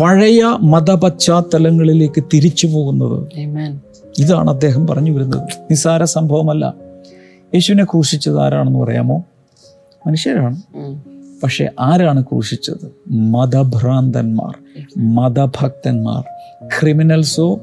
പഴയ 0.00 0.42
മതപശ്ചാത്തലങ്ങളിലേക്ക് 0.62 2.22
തിരിച്ചു 2.34 2.66
പോകുന്നത്. 2.66 3.28
ഇതാണ് 4.18 4.50
അദ്ദേഹം 4.50 4.86
പറഞ്ഞു 4.86 5.12
വരുന്നത്. 5.12 5.42
നിസാര 5.70 6.04
സംഭവമല്ല. 6.04 6.74
യേശുവിനെ 7.54 7.84
ക്രൂശിച്ചത് 7.84 8.40
ആരാണെന്ന് 8.40 8.78
പറയാമോ? 8.78 9.22
മനുഷ്യരാണ്. 10.06 10.62
പക്ഷെ 11.42 11.70
ആരാണ് 11.80 12.24
ക്രൂശിച്ചത്? 12.24 12.90
മതഭ്രാന്തന്മാർ 13.10 14.54
മതഭക്തന്മാർ 15.14 16.22
ക്രിമിനൽസോ 16.80 17.60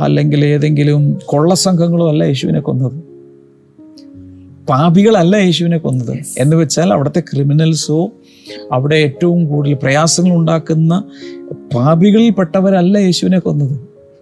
അല്ലെങ്കിൽ 0.00 0.44
ഏതെങ്കിലും 0.44 1.18
കൊള്ളസംഘങ്ങളോ 1.24 2.08
അല്ല 2.08 2.24
യേശുവിനെ 2.24 2.60
കൊന്നത്. 2.60 2.92
പാപികളല്ല 4.66 5.36
യേശുവിനെ 5.36 5.78
കൊന്നത്. 5.78 6.18
എന്ന് 6.38 6.56
വെച്ചാൽ 6.56 6.92
അവിടുത്തെ 6.92 7.20
ക്രിമിനൽസോ 7.20 8.10
അവിടെ 8.72 8.96
ഏറ്റവും 8.96 9.46
കൂടുതൽ 9.46 9.74
പ്രയാസങ്ങൾ 9.74 10.36
ഉണ്ടാക്കുന്ന 10.36 11.04
പാപികളിൽപ്പെട്ടവരല്ല 11.74 12.98
യേശുവിനെ 12.98 13.38
കൊന്നത്. 13.38 13.80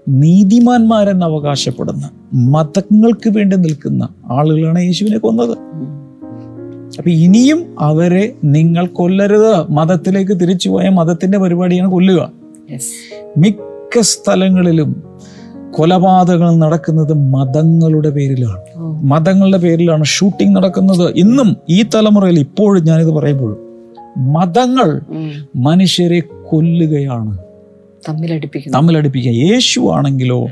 നീതിമാന്മാരെന്ന് 0.08 1.26
അവകാശപ്പെടുന്ന 1.26 2.10
മതങ്ങൾക്ക് 2.34 3.30
വേണ്ടി 3.30 3.56
നിൽക്കുന്ന 3.56 4.08
ആളുകളാണ് 4.30 4.82
യേശുവിനെ 4.82 5.18
കൊന്നത്. 5.18 5.58
അപ്പൊ 6.98 7.10
ഇനിയും 7.10 7.76
അവരെ 7.80 8.32
നിങ്ങൾ 8.44 8.86
കൊല്ലരുത്. 8.86 9.70
മതത്തിലേക്ക് 9.70 10.40
തിരിച്ചു 10.40 10.68
പോയ 10.68 10.88
മതത്തിന്റെ 10.88 11.38
പരിപാടിയാണ് 11.38 11.90
കൊല്ലുക. 11.90 12.32
മിക്ക 13.36 14.00
സ്ഥലങ്ങളിലും 14.00 14.90
കൊലപാതകങ്ങൾ 15.70 16.56
നടക്കുന്നത് 16.56 17.12
മതങ്ങളുടെ 17.14 18.10
പേരിലാണ്. 18.10 18.60
മതങ്ങളുടെ 19.02 19.58
പേരിലാണ് 19.58 20.04
ഷൂട്ടിംഗ് 20.04 20.56
നടക്കുന്നത്. 20.56 21.12
ഇന്നും 21.16 21.56
ഈ 21.68 21.82
തലമുറയിൽ 21.82 22.38
ഇപ്പോഴും 22.38 22.84
ഞാനിത് 22.84 23.10
പറയുമ്പോഴും 23.10 23.58
മതങ്ങൾ 24.32 25.00
മനുഷ്യരെ 25.56 26.20
കൊല്ലുകയാണ്. 26.20 27.38
തമ്മിലടിപ്പിക്കുക. 28.74 29.32
യേശു 29.32 29.80
ആണെങ്കിലോ 29.80 30.46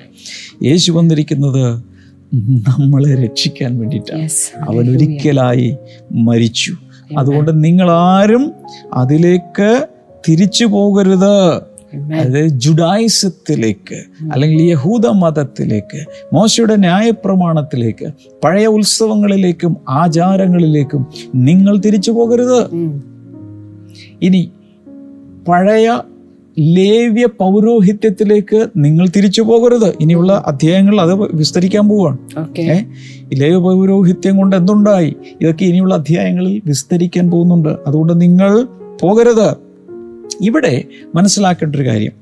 യേശു 0.65 0.93
വന്നിരിക്കുന്നത് 0.93 1.90
നമ്മളെ 2.69 3.25
രക്ഷിക്കാൻ 3.25 3.79
വേണ്ടിയിട്ടാണ്. 3.79 4.29
അവൻ 4.69 4.91
ഒരിക്കലായി 4.91 5.77
മരിച്ചു. 6.13 6.75
അതുകൊണ്ട് 7.19 7.65
നിങ്ങൾ 7.65 7.91
ആരും 7.91 8.53
അതിലേക്ക് 8.95 9.87
തിരിച്ചു 10.29 10.65
പോകരുത്. 10.65 11.71
അതായത് 11.97 12.47
ജുഡായിസത്തിലേക്ക് 12.47 14.03
അല്ലെങ്കിൽ 14.33 14.63
യഹൂദ 14.63 15.07
മതത്തിലേക്ക് 15.07 16.07
മോശയുടെ 16.33 16.77
ന്യായപ്രമാണത്തിലേക്ക് 16.77 18.07
പഴയ 18.45 18.67
ഉത്സവങ്ങളിലേക്കും 18.67 19.77
ആചാരങ്ങളിലേക്കും 19.89 21.07
നിങ്ങൾ 21.35 21.79
തിരിച്ചു 21.79 22.11
പോകരുത്. 22.11 22.65
ഇനി 24.23 24.51
പഴയ 25.49 26.01
ലേവ്യ 26.59 27.27
പൗരോഹിത്യത്തിലേക്ക് 27.27 28.69
നിങ്ങൾ 28.77 29.09
തിരിച്ചു 29.17 29.43
പോകരുത്. 29.43 29.95
ഇനിയുള്ള 30.01 30.43
അധ്യായങ്ങൾ 30.47 31.01
അത് 31.01 31.15
വിസ്തരിക്കാൻ 31.15 31.89
പോവുകയാണ് 31.89 32.19
ലേവ്യ 33.35 33.57
പൗരോഹിത്യം 33.57 34.37
കൊണ്ട് 34.37 34.57
എന്തുണ്ടായി? 34.57 35.17
ഇതൊക്കെ 35.41 35.65
ഇനിയുള്ള 35.65 35.95
അധ്യായങ്ങളിൽ 35.95 36.63
വിസ്തരിക്കാൻ 36.67 37.31
പോകുന്നുണ്ട്. 37.31 37.69
അതുകൊണ്ട് 37.87 38.21
നിങ്ങൾ 38.21 38.67
പോകരുത്. 39.01 39.71
ഇവിടെ 40.41 40.85
മനസ്സിലാക്കേണ്ട 41.15 41.77
ഒരു 41.77 41.87
കാര്യം. 41.87 42.13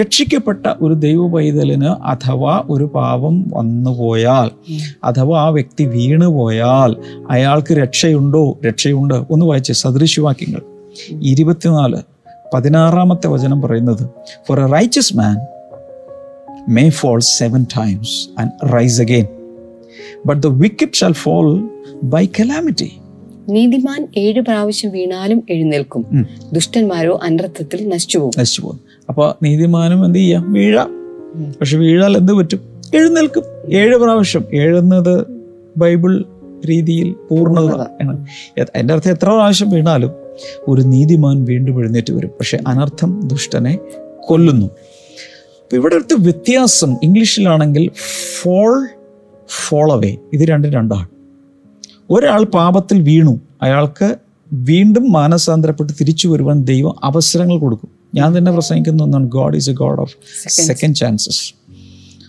രക്ഷിക്കപ്പെട്ട 0.00 0.66
ഒരു 0.80 0.94
ദൈവ 0.94 1.28
പൈതലിന് 1.28 1.84
അഥവാ 1.84 2.62
ഒരു 2.70 2.84
പാപം 2.84 3.50
വന്നുപോയാൽ. 3.54 4.50
അഥവാ 5.04 5.40
ആ 5.40 5.48
വ്യക്തി 5.48 5.84
വീണുപോയാൽ 5.84 6.96
അയാൾക്ക് 7.30 7.74
രക്ഷയുണ്ടോ? 7.74 8.58
രക്ഷയുണ്ട്. 8.68 9.14
ഒന്ന് 9.30 9.46
വായിച്ച് 9.46 9.72
സദൃശ്യവാക്യങ്ങൾ. 9.72 10.60
ഇരുപത്തിനാല്. 11.22 12.15
പതിനാറാമത്തെ 12.54 13.26
വചനം 13.28 13.62
പറയുന്നത് 13.62 14.10
for 14.48 14.60
a 14.60 14.72
righteous 14.72 15.16
man 15.16 15.36
may 16.68 16.88
fall 16.88 17.20
seven 17.20 17.64
times 17.64 18.40
and 18.40 18.72
rise 18.74 19.00
again 19.00 19.26
but 20.26 20.42
the 20.42 20.46
wicked 20.46 20.92
shall 20.92 21.12
fall 21.12 21.70
by 22.02 22.26
calamity 22.26 22.92
നീതിമാൻ 23.48 24.08
ഏഴ് 24.16 24.40
പ്രാവശ്യം 24.40 24.90
വീണാലും 24.90 25.42
എഴുന്നേൽക്കും. 25.50 26.26
ദുഷ്ടന്മാരോ 26.52 27.20
അനർത്ഥത്തിൽ 27.22 27.88
നശിച്ചു 27.88 28.18
പോകും 28.18 28.40
നശിച്ചു 28.40 28.62
പോകും 28.62 28.80
അപ്പോൾ 29.08 29.34
നീതിമാനും 29.42 30.06
എന്ത് 30.06 30.18
ചെയ്യാം? 30.18 30.52
വീഴാം. 30.52 30.90
പക്ഷെ 31.60 31.76
വീഴാൽ 31.76 32.16
എന്ത് 32.16 32.32
പറ്റും? 32.32 32.60
എഴുന്നേൽക്കും. 32.94 33.42
ഏഴ് 33.72 33.96
പ്രാവശ്യം. 33.96 34.44
എഴുന്നത് 34.52 35.26
ബൈബിൾ 35.76 36.24
രീതിയിൽ 36.68 37.12
പൂർണത 37.30 37.82
എന്റെ 38.76 38.94
അർത്ഥം 38.94 39.10
എത്ര 39.10 39.26
പ്രാവശ്യം 39.26 39.70
വീണാലും 39.70 40.25
ഒരു 40.68 40.82
നീതിമാൻ 40.82 41.44
വീണ്ടും 41.44 41.80
എഴുന്നേറ്റ് 41.80 42.12
വരും. 42.12 42.28
പക്ഷെ 42.28 42.58
അനർത്ഥം 42.66 43.28
ദുഷ്ടനെ 43.28 43.78
കൊല്ലുന്നു. 44.28 44.66
അപ്പൊ 45.62 45.76
ഇവിടെ 45.76 45.94
അടുത്ത് 45.94 46.16
വ്യത്യാസം. 46.20 46.96
ഇംഗ്ലീഷിലാണെങ്കിൽ 47.02 47.90
ഫോൾ 48.40 48.88
ഫോൾ 49.58 49.92
അവേ 49.92 50.16
ഇത് 50.32 50.44
രണ്ടും 50.50 50.72
രണ്ടാണ്. 50.72 51.08
ഒരാൾ 52.10 52.44
പാപത്തിൽ 52.44 53.02
വീണു. 53.02 53.40
അയാൾക്ക് 53.62 54.08
വീണ്ടും 54.52 55.12
മാനസാന്തരപ്പെട്ട് 55.12 55.92
തിരിച്ചു 56.00 56.28
വരുവാൻ 56.28 56.64
ദൈവം 56.64 56.94
അവസരങ്ങൾ 57.04 57.58
കൊടുക്കും. 57.58 57.90
ഞാൻ 58.14 58.38
തന്നെ 58.38 58.52
പ്രസംഗിക്കുന്ന 58.52 59.02
ഒന്നാണ്. 59.02 59.26
God 59.28 59.56
is 59.56 59.70
a 59.70 59.72
God 59.72 60.00
of 60.00 60.14
second 60.48 60.96
chances 60.96 61.54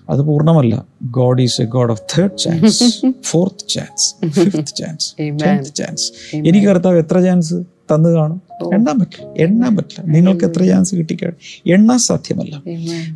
അത് 0.10 0.22
പൂർണമല്ല. 0.22 0.86
God 1.04 1.41
is 1.41 1.62
a 1.62 1.65
God 1.65 1.91
of 1.91 2.02
third 2.02 2.38
chance 2.38 2.84
fourth 3.22 3.67
chance 3.70 4.08
fifth 4.30 4.74
chance 4.76 5.08
chance 5.80 6.06
എനിക്ക് 6.50 6.67
കർത്താവ് 6.67 6.98
എത്ര 6.98 7.20
ചാൻസ് 7.20 7.58
തന്നു 7.91 8.10
കാണും. 8.10 8.41
എണ്ണാൻ 8.73 9.00
പറ്റില്ല 9.00 9.43
എണ്ണാൻ 9.43 9.78
പറ്റില്ല. 9.78 10.12
നിങ്ങൾക്ക് 10.12 10.45
എത്ര 10.45 10.65
ചാൻസ് 10.65 10.95
കിട്ടിക്കാണ് 10.95 11.34
എണ്ണാൻ 11.67 11.97
സാധ്യമല്ല. 11.97 12.62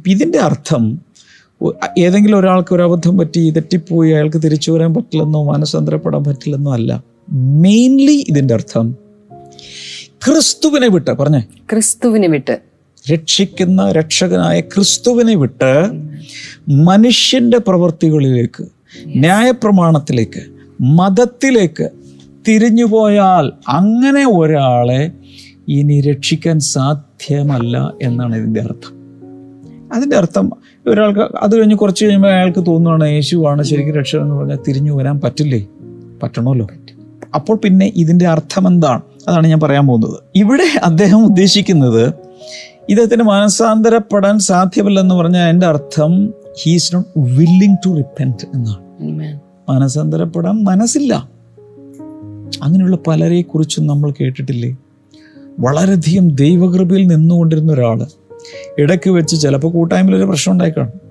ഇതിന്റെ 0.08 0.38
അർത്ഥം 0.38 1.00
ഏതെങ്കിലും 1.98 2.40
ഒരാൾക്ക് 2.40 2.76
ഒരു 2.76 2.84
അബദ്ധം 2.84 3.18
പറ്റി 3.18 3.50
തെറ്റിപ്പോയി 3.50 4.12
അയാൾക്ക് 4.12 4.38
തിരിച്ചു 4.38 4.72
വരാൻ 4.72 4.94
പറ്റില്ലെന്നോ 4.94 5.44
മാനസാന്തരപ്പെടാൻ 5.44 6.24
പറ്റില്ലെന്നോ 6.24 6.74
അല്ല. 6.74 7.04
മെയിൻലി 7.32 8.26
ഇതിന്റെ 8.30 8.54
അർത്ഥം 8.54 8.96
ക്രിസ്തുവിനെ 10.28 10.88
വിട്ട് 10.88 11.12
പറഞ്ഞേ. 11.12 11.40
ക്രിസ്തുവിനെ 11.40 12.28
വിട്ട്. 12.28 12.60
രക്ഷിക്കുന്ന 13.14 13.92
രക്ഷകനായ 13.92 14.60
ക്രിസ്തുവിനെ 14.60 15.36
വിട്ട് 15.36 15.92
മനുഷ്യന്റെ 16.70 17.58
പ്രവൃത്തികളിലേക്ക് 17.58 18.66
ന്യായപ്രമാണത്തിലേക്ക് 19.06 20.42
മതത്തിലേക്ക് 20.82 21.90
തിരിഞ്ഞുപോയാൽ 22.48 23.52
അങ്ങനെ 23.70 24.30
ഒരാളെ 24.30 25.12
ഇനി 25.68 26.02
രക്ഷിക്കാൻ 26.02 26.60
സാധ്യമല്ല 26.60 27.94
എന്നാണ് 28.02 28.36
ഇതിന്റെ 28.36 28.62
അർത്ഥം. 28.62 29.02
അതിന്റെ 29.94 30.16
അർത്ഥം 30.16 30.52
ഒരാൾക്ക് 30.88 31.20
അത് 31.20 31.60
കഴിഞ്ഞ് 31.60 31.76
കുറച്ച് 31.76 32.06
കഴിയുമ്പോൾ 32.06 32.30
അയാൾക്ക് 32.30 32.66
തോന്നുകയാണ് 32.66 33.10
യേശുവാണ് 33.10 33.64
ശരിക്കും 33.64 33.96
രക്ഷ 33.96 34.16
എന്ന് 34.16 34.36
പറഞ്ഞാൽ 34.36 34.58
തിരിഞ്ഞു 34.68 34.92
വരാൻ 34.92 35.22
പറ്റില്ലേ? 35.22 35.68
പറ്റണമല്ലോ. 36.24 36.68
അപ്പോൾ 37.36 37.58
പിന്നെ 37.58 37.94
ഇതിന്റെ 37.96 38.28
അർത്ഥം 38.28 38.68
എന്താണ്? 38.68 39.02
അതാണ് 39.28 39.48
ഞാൻ 39.48 39.60
പറയാൻ 39.60 39.88
പോകുന്നത്. 39.88 40.20
ഇവിടെ 40.36 40.80
അദ്ദേഹം 40.84 41.26
ഉദ്ദേശിക്കുന്നത് 41.26 42.14
ഇദ്ദേഹത്തിന് 42.90 43.24
മാനസാന്തരപ്പെടാൻ 43.24 44.40
സാധ്യമല്ലെന്ന് 44.40 45.16
പറഞ്ഞാൽ 45.16 45.50
എന്റെ 45.50 45.66
അർത്ഥം 45.66 46.34
he's 46.64 46.96
not 46.96 47.20
willing 47.20 47.78
to 47.86 47.90
repent 47.90 48.48
എന്നാണ്. 48.54 48.80
Amen. 49.04 49.42
മാനസാന്തരപ്പെടാൻ 49.70 50.64
മനസ്സില്ല. 50.64 51.41
അങ്ങനെയുള്ള 52.64 52.98
പലരെക്കുറിച്ചും 53.08 53.88
നമ്മൾ 53.88 54.12
കേട്ടിട്ടില്ലേ? 54.12 54.78
വളരെയധികം 55.60 56.30
ദൈവകൃപയിൽ 56.36 57.08
നിന്നുകൊണ്ടിരുന്ന 57.08 57.72
ഒരാൾ 57.72 58.06
ഇടയ്ക്ക് 58.78 59.10
വെച്ച് 59.10 59.42
ചിലപ്പോൾ 59.42 59.72
കൂട്ടായ്മയിൽ 59.72 60.16
ഒരു 60.16 60.24
പ്രശ്നം 60.24 60.54
ഉണ്ടായിക്കാണും. 60.54 61.02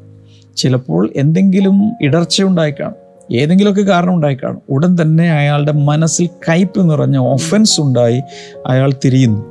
ചിലപ്പോൾ 0.56 1.10
എന്തെങ്കിലും 1.16 1.92
ഇടർച്ച 2.02 2.42
ഉണ്ടായിക്കാണും. 2.42 3.10
ഏതെങ്കിലുമൊക്കെ 3.36 3.82
കാരണം 3.82 4.14
ഉണ്ടായിക്കാണും. 4.14 4.62
ഉടൻ 4.70 4.96
തന്നെ 5.02 5.32
അയാളുടെ 5.32 5.72
മനസ്സിൽ 5.72 6.28
കയ്പ് 6.48 6.90
നിറഞ്ഞ 6.90 7.18
ഒഫൻസ് 7.18 7.80
ഉണ്ടായി 7.80 8.20
അയാൾ 8.66 8.92
തിരിയുന്നു. 9.04 9.50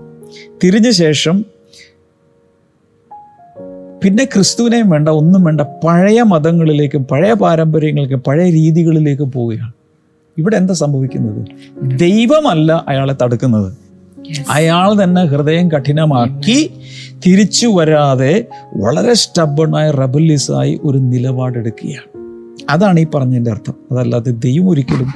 തിരിഞ്ഞ 0.64 0.90
ശേഷം 0.90 1.46
പിന്നെ 4.04 4.26
ക്രിസ്തുവിനെയും 4.26 4.90
വേണ്ട 4.90 5.10
ഒന്നും 5.10 5.44
വേണ്ട 5.44 5.62
പഴയ 5.62 6.22
മതങ്ങളിലേക്കും 6.22 7.04
പഴയ 7.04 7.34
പാരമ്പര്യങ്ങളിലേക്കും 7.34 8.24
പഴയ 8.28 8.52
രീതികളിലേക്കും 8.52 9.32
പോവുകയാണ്. 9.32 9.72
ഇവിടെ 10.40 10.58
എന്താ 10.58 10.74
സംഭവിക്കുന്നത്? 10.74 11.48
ദൈവമല്ല 12.00 12.86
അയാളെ 12.88 13.16
തടുക്കുന്നത്. 13.24 13.74
അയാൾ 14.50 15.04
തന്നെ 15.04 15.24
ഹൃദയം 15.24 15.72
കഠിനമാക്കി 15.72 16.72
തിരിച്ചു 17.28 17.68
വരാതെ 17.68 18.48
വളരെ 18.78 19.14
സ്റ്റബണായ 19.14 19.92
റബലിസായി 19.92 20.80
ഒരു 20.84 20.98
നിലപാടെടുക്കുകയാണ്. 20.98 22.10
അതാണ് 22.70 23.00
ഈ 23.00 23.08
പറഞ്ഞതിന്റെ 23.16 23.52
അർത്ഥം. 23.52 23.74
അതല്ലാതെ 23.92 24.32
ദൈവം 24.32 24.70
ഒരിക്കലും 24.70 25.14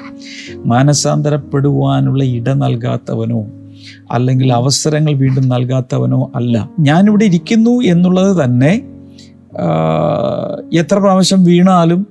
മാനസാന്തരപ്പെടുവാനുള്ള 0.66 2.24
ഇട 2.24 2.50
നൽകാത്തവനോ 2.50 3.46
അല്ലെങ്കിൽ 4.12 4.54
അവസരങ്ങൾ 4.54 5.14
വീണ്ടും 5.14 5.50
നൽകാത്തവനോ 5.50 6.32
അല്ല. 6.36 6.70
ഞാനിവിടെ 6.80 7.26
ഇരിക്കുന്നു 7.26 7.82
എന്നുള്ളത് 7.82 8.44
തന്നെ 8.44 8.82
എത്ര 10.80 10.96
പ്രാവശ്യം 11.00 11.44
വീണാലും 11.44 12.08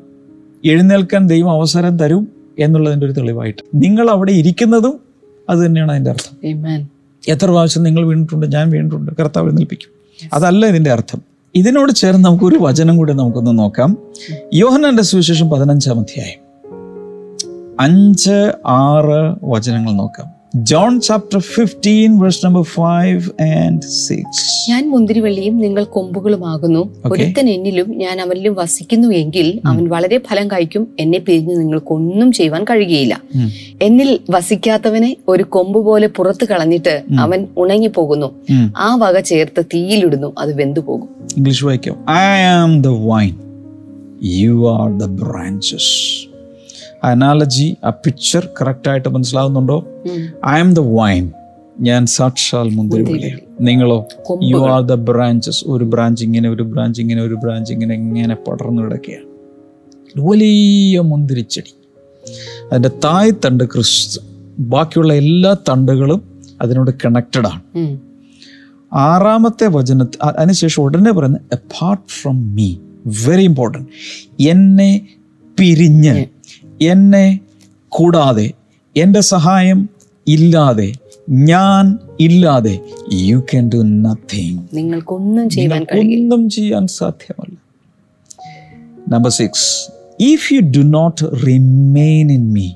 എഴുന്നേൽക്കാൻ 0.65 1.27
ദൈവം 1.27 1.51
അവസരം 1.51 1.99
തരും. 1.99 2.42
എന്നുള്ളതിന്റെ 2.59 3.07
ഒരു 3.07 3.13
തെളിവായിട്ട്. 3.13 3.63
നിങ്ങൾ 3.75 4.11
അവിടെ 4.11 4.33
ഇരിക്കുന്നതും 4.33 5.01
അത് 5.51 5.67
തന്നെയാണ് 5.67 5.93
അതിന്റെ 5.93 6.11
അർത്ഥം. 6.11 6.51
Amen. 6.51 6.91
എത്ര 7.29 7.51
പ്രാവശ്യം 7.51 7.83
നിങ്ങൾ 7.83 8.07
വീണിട്ടുണ്ട് 8.07 8.53
ഞാൻ 8.53 8.71
വീണിട്ടുണ്ട് 8.71 9.13
കർത്താവ് 9.21 9.47
എഴുന്നേൽപ്പിക്കും. 9.47 10.19
അതല്ല 10.33 10.67
ഇതിന്റെ 10.67 10.93
അർത്ഥം. 10.93 11.23
ഇതിനോട് 11.55 11.93
ചേർന്ന് 11.93 12.25
നമുക്ക് 12.25 12.45
ഒരു 12.45 12.59
വചനം 12.61 12.97
കൂടി 12.97 13.13
നമുക്കൊന്ന് 13.13 13.59
നോക്കാം. 13.59 13.99
യോഹനന്റെ 14.55 15.03
സുവിശേഷം 15.03 15.51
പതിനഞ്ചാം 15.51 16.01
അധ്യായം. 16.01 16.43
അഞ്ച് 17.81 18.53
ആറ് 18.67 19.37
വചനങ്ങൾ 19.45 19.93
നോക്കാം. 19.93 20.32
John 20.57 21.01
chapter 21.01 21.39
fifteen 21.39 22.19
verse 22.19 22.47
number 22.47 22.63
five 22.63 23.43
and 23.43 23.83
six 23.83 24.71
ഞാൻ 24.71 24.91
മുന്തിരിവള്ളിയും 24.91 25.57
നിങ്ങൾ 25.59 25.85
കൊമ്പുകളുമാകുന്നു. 25.85 26.95
ഒരുത്തൻ 27.13 27.49
എന്നിലും 27.49 27.99
ഞാൻ 27.99 28.21
അവനിലും 28.21 28.55
വസിക്കുന്നു 28.55 29.09
എങ്കിൽ 29.09 29.61
അവൻ 29.67 29.89
വളരെ 29.89 30.19
ഫലം 30.19 30.49
കഴിക്കും 30.49 30.89
എന്നെ 31.01 31.19
പിരിഞ്ഞ് 31.19 31.57
നിങ്ങൾക്കൊന്നും 31.61 32.33
ചെയ്യുവാൻ 32.33 32.65
കഴിയുകയില്ല. 32.65 33.23
എന്നിൽ 33.83 34.19
വസിക്കാത്തവനെ 34.31 35.17
ഒരു 35.29 35.43
കൊമ്പ് 35.43 35.79
പോലെ 35.79 36.07
പുറത്തു 36.07 36.45
കളഞ്ഞിട്ട് 36.45 37.03
അവൻ 37.19 37.47
ഉണങ്ങി 37.59 37.87
പോകുന്നു 37.87 38.41
ആ 38.79 38.95
വക 38.95 39.21
ചേർത്ത് 39.21 39.65
തീയിലിടുന്നു. 39.75 40.33
അത് 40.39 40.63
വെന്തുപോകും. 40.63 41.09
ഇംഗ്ലീഷ് 41.37 41.65
വായിക്കാം. 41.65 41.97
I 42.11 42.43
am 42.43 42.83
the 42.83 42.87
vine 42.87 43.35
you 44.23 44.81
are 44.81 44.99
the 44.99 45.05
branches 45.05 46.32
analogy 47.05 47.77
ആ 47.85 47.91
പിക്ചർ 47.91 48.49
കറക്റ്റായിട്ട് 48.61 49.09
മനസ്സിലാവുന്നുണ്ടോ. 49.09 49.87
ഐ 50.49 50.59
ആം 50.59 50.75
ദ 50.75 50.79
വൈൻ 50.79 51.31
ഞാൻ 51.81 52.07
സാക്ഷാൽ 52.07 52.71
മുന്തിരിവള്ളിയാണ് 52.71 53.41
നിങ്ങളോ. 53.61 54.09
യു 54.43 54.57
ആർ 54.57 54.83
ദ 54.83 54.93
ബ്രാഞ്ചസ് 54.93 55.65
ഒരു 55.67 55.85
ബ്രാഞ്ച് 55.85 56.25
ഇങ്ങനെ 56.25 56.49
ഒരു 56.51 56.63
ബ്രാഞ്ച് 56.63 57.01
ഇങ്ങനെ 57.01 57.23
ഒരു 57.23 57.35
ബ്രാഞ്ച് 57.35 57.73
ഇങ്ങനെ 57.73 57.95
ഇങ്ങനെ 57.95 58.35
പടർന്നു 58.35 58.83
കിടക്കുകയാണ്. 58.83 59.29
വലിയ 60.19 61.01
മുന്തിരിച്ചെടി 61.01 61.75
അതിന്റെ 62.73 62.89
തായ് 63.05 63.33
തണ്ട് 63.45 63.65
ക്രിസ്തു. 63.65 64.21
ബാക്കിയുള്ള 64.59 65.15
എല്ലാ 65.15 65.57
തണ്ടുകളും 65.69 66.21
അതിനോട് 66.63 66.91
കണക്റ്റഡ് 67.05 67.47
ആണ്. 67.47 67.63
ആറാമത്തെ 68.93 69.67
വചന 69.67 70.07
അതിനുശേഷം 70.23 70.83
ഉടനെ 70.83 71.13
പറയുന്നത് 71.13 71.43
apart 71.53 72.09
from 72.09 72.55
me 72.55 72.77
very 73.27 73.45
important 73.45 73.89
എന്നെ 74.43 75.09
പിരിഞ്ഞ്. 75.59 76.27
എന്നെ 76.91 77.27
കൂടാതെ 77.89 78.51
എന്റെ 78.97 79.21
സഹായം 79.21 79.89
ഇല്ലാതെ 80.27 80.93
ഞാൻ 81.29 81.99
ഇല്ലാതെ 82.21 82.81
യു 83.13 83.39
ക്യാൻ 83.51 83.69
ഡു 83.69 83.77
നത്തിങ് 83.77 84.59
നിങ്ങൾക്കൊന്നും 84.75 85.49
ചെയ്യാൻ 85.49 85.83
ഒന്നും 85.99 86.51
ചെയ്യാൻ 86.51 86.87
സാധ്യമല്ല. 86.87 87.57
Number 89.09 89.31
six 89.31 89.69
if 90.23 90.55
you 90.55 90.61
do 90.61 90.83
not 90.83 91.25
remain 91.47 92.33
in 92.33 92.53
me 92.53 92.69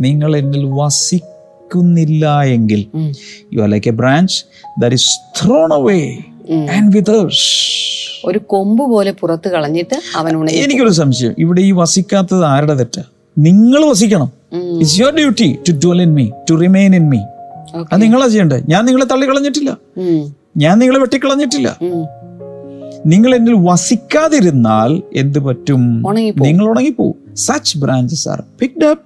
നിങ്ങൾ 0.00 0.36
എന്നിൽ 0.36 0.64
വസിക്കുന്നില്ല 0.72 2.42
എങ്കിൽ 2.42 2.86
you 3.52 3.62
are 3.62 3.70
like 3.70 3.88
a 3.88 3.92
branch 3.92 4.36
that 4.80 4.94
is 4.94 5.10
thrown 5.38 5.72
away 5.72 6.00
and 6.76 6.94
withers 6.96 7.46
ഒരു 8.24 8.40
കൊമ്പ് 8.46 8.82
പോലെ 8.82 9.12
പുറത്ത് 9.12 9.48
കളഞ്ഞിട്ട് 9.48 9.96
അവൻ 10.16 10.50
എനിക്കൊരു 10.50 10.90
സംശയം. 10.90 11.34
ഇവിടെ 11.38 11.60
ഈ 11.60 11.72
വസിക്കാത്തത് 11.72 12.44
ആരുടെ 12.44 12.74
തെറ്റാ? 12.74 13.02
നിങ്ങൾ 13.36 13.90
വസിക്കണം. 13.90 14.28
It's 14.80 15.00
your 15.00 15.14
duty 15.16 15.48
to 15.68 15.72
dwell 15.84 16.02
in 16.02 16.14
me 16.14 16.30
to 16.50 16.54
remain 16.54 16.96
in 16.96 17.08
me. 17.08 17.20
അത് 17.92 18.02
നിങ്ങളാ 18.02 18.26
ചെയ്യണ്ടേ 18.26 18.58
ഞാൻ 18.68 18.84
നിങ്ങളെ 18.84 19.06
തള്ളിക്കളഞ്ഞിട്ടില്ല. 19.12 19.70
ഞാൻ 20.56 20.78
നിങ്ങളെ 20.78 20.98
വെട്ടിക്കളഞ്ഞിട്ടില്ല. 20.98 21.68
നിങ്ങൾ 23.06 23.34
എന്നിൽ 23.34 23.54
വസിക്കാതിരുന്നാൽ 23.68 25.02
എന്ത് 25.14 25.38
പറ്റും. 25.38 25.82
നിങ്ങൾ 26.36 26.64
ഉണങ്ങിപ്പോവും 26.70 27.16
such 27.36 27.78
branches 27.78 28.28
are 28.28 28.42
picked 28.60 28.84
up 28.84 29.04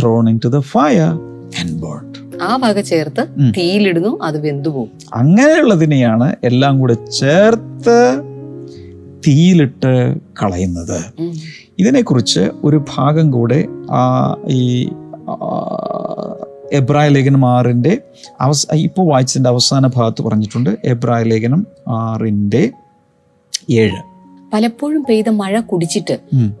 thrown 0.00 0.28
into 0.44 0.48
the 0.48 0.58
fire 0.58 1.12
and 1.60 1.76
burned 1.84 2.08
ആ 2.42 2.56
വക 2.56 2.80
ചേർത്ത് 2.80 3.22
തീയിലിടുന്നു 3.58 4.18
അത് 4.22 4.38
വെന്തുപോകും 4.46 4.90
അങ്ങനെയുള്ളതിനെയാണ് 5.12 6.36
എല്ലാം 6.44 6.80
കൂടെ 6.80 6.94
ചേർത്ത് 7.20 7.96
തീയിലിട്ട് 9.26 10.18
കളയുന്നത്. 10.42 11.00
ഇതിനെക്കുറിച്ച് 11.78 12.40
ഒരു 12.64 12.84
ഭാഗം 12.96 13.30
കൂടെ 13.30 13.64
ആ 13.90 14.36
ഈ 14.48 14.88
എബ്രായ 16.72 17.08
ലേഖനം 17.08 17.46
ആറിന്റെ 17.46 17.98
അവസ 18.40 18.66
ഇപ്പോൾ 18.72 19.12
വായിച്ചതിന്റെ 19.12 19.50
അവസാന 19.50 19.86
ഭാഗത്ത് 19.86 20.22
പറഞ്ഞിട്ടുണ്ട് 20.22 20.70
എബ്രായ 20.84 21.22
ലേഖനം 21.22 21.66
ആറിന്റെ 21.88 22.70
ഏഴ്. 23.70 24.00
പലപ്പോഴും 24.52 25.04
പെയ്ത 25.08 25.28
മഴ 25.28 25.60
കുടിച്ചിട്ട് 25.60 26.18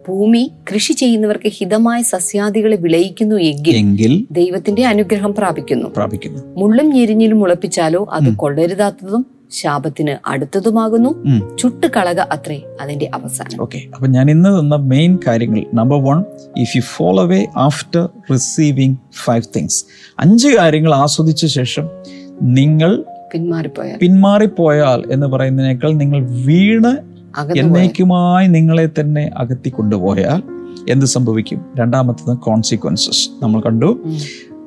ഭൂമി 0.08 0.50
കൃഷി 0.74 0.92
ചെയ്യുന്നവർക്ക് 0.92 1.48
ഹിതമായ 1.48 2.02
സസ്യാദികളെ 2.02 2.76
വിളയിക്കുന്നു 2.76 3.36
എങ്കിൽ 3.36 4.26
ദൈവത്തിന്റെ 4.30 4.86
അനുഗ്രഹം 4.86 5.34
പ്രാപിക്കുന്നു. 5.34 5.88
പ്രാപിക്കുന്നു. 5.96 6.40
മുള്ളും 6.56 6.88
ഞെരിഞ്ഞിലും 6.88 7.38
മുളപ്പിച്ചാലോ 7.38 8.08
അത് 8.12 8.36
കൊള്ളരുതാത്തതും 8.36 9.26
ശാപത്തിന് 9.52 10.28
അടുത്തതുമാകുന്നു. 10.28 11.10
ചുട്ടുകളക 11.56 12.20
അത്രേ 12.20 12.62
അതിന്റെ 12.80 13.10
അവസാനം. 13.14 13.62
ഓക്കെ 13.62 13.82
അപ്പൊ 13.94 14.06
ഞാൻ 14.06 14.30
ഇന്ന് 14.30 14.60
തന്ന 14.60 14.76
മെയിൻ 14.76 15.18
കാര്യങ്ങൾ. 15.26 15.64
Number 15.74 16.04
one 16.04 16.24
if 16.56 16.76
you 16.76 16.82
fall 16.96 17.22
away 17.22 17.46
after 17.56 18.08
receiving 18.32 18.96
five 19.24 19.42
things 19.56 19.84
അഞ്ച് 20.18 20.48
കാര്യങ്ങൾ 20.48 20.94
ആസ്വദിച്ച 20.94 21.46
ശേഷം 21.46 21.88
നിങ്ങൾ 22.42 23.04
പിന്മാറിപ്പോയാൽ. 23.32 23.98
പിന്മാറിപ്പോയാൽ 23.98 25.02
എന്ന് 25.10 25.26
പറയുന്നതിനേക്കാൾ 25.26 25.92
നിങ്ങൾ 25.92 26.20
വീണ് 26.46 26.92
എന്നേക്കുമായി 27.56 28.46
നിങ്ങളെ 28.46 28.88
തന്നെ 29.00 29.30
അകത്തി 29.36 29.68
കൊണ്ടുപോയാൽ 29.68 30.42
എന്ത് 30.88 31.06
സംഭവിക്കും? 31.06 31.64
രണ്ടാമത്തത് 31.78 32.36
കോൺസിക്വൻസസ് 32.36 33.44
നമ്മൾ 33.44 33.60
കണ്ടു. 33.60 33.90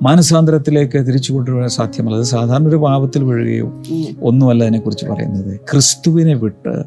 മാനസാന്തരത്തിലേക്ക് 0.02 0.98
തിരിച്ചു 0.98 1.34
കൊണ്ടുവരാൻ 1.34 1.70
സാധ്യമല്ല. 1.70 2.16
അത് 2.16 2.24
സാധാരണ 2.24 2.68
ഒരു 2.68 2.76
പാപത്തിൽ 2.76 3.24
വീഴുകയോ. 3.24 3.84
ഒന്നുമല്ല 4.22 4.64
അതിനെക്കുറിച്ച് 4.64 5.06
പറയുന്നത്. 5.06 5.60
ക്രിസ്തുവിനെ 5.60 6.34
വിട്ട് 6.34 6.84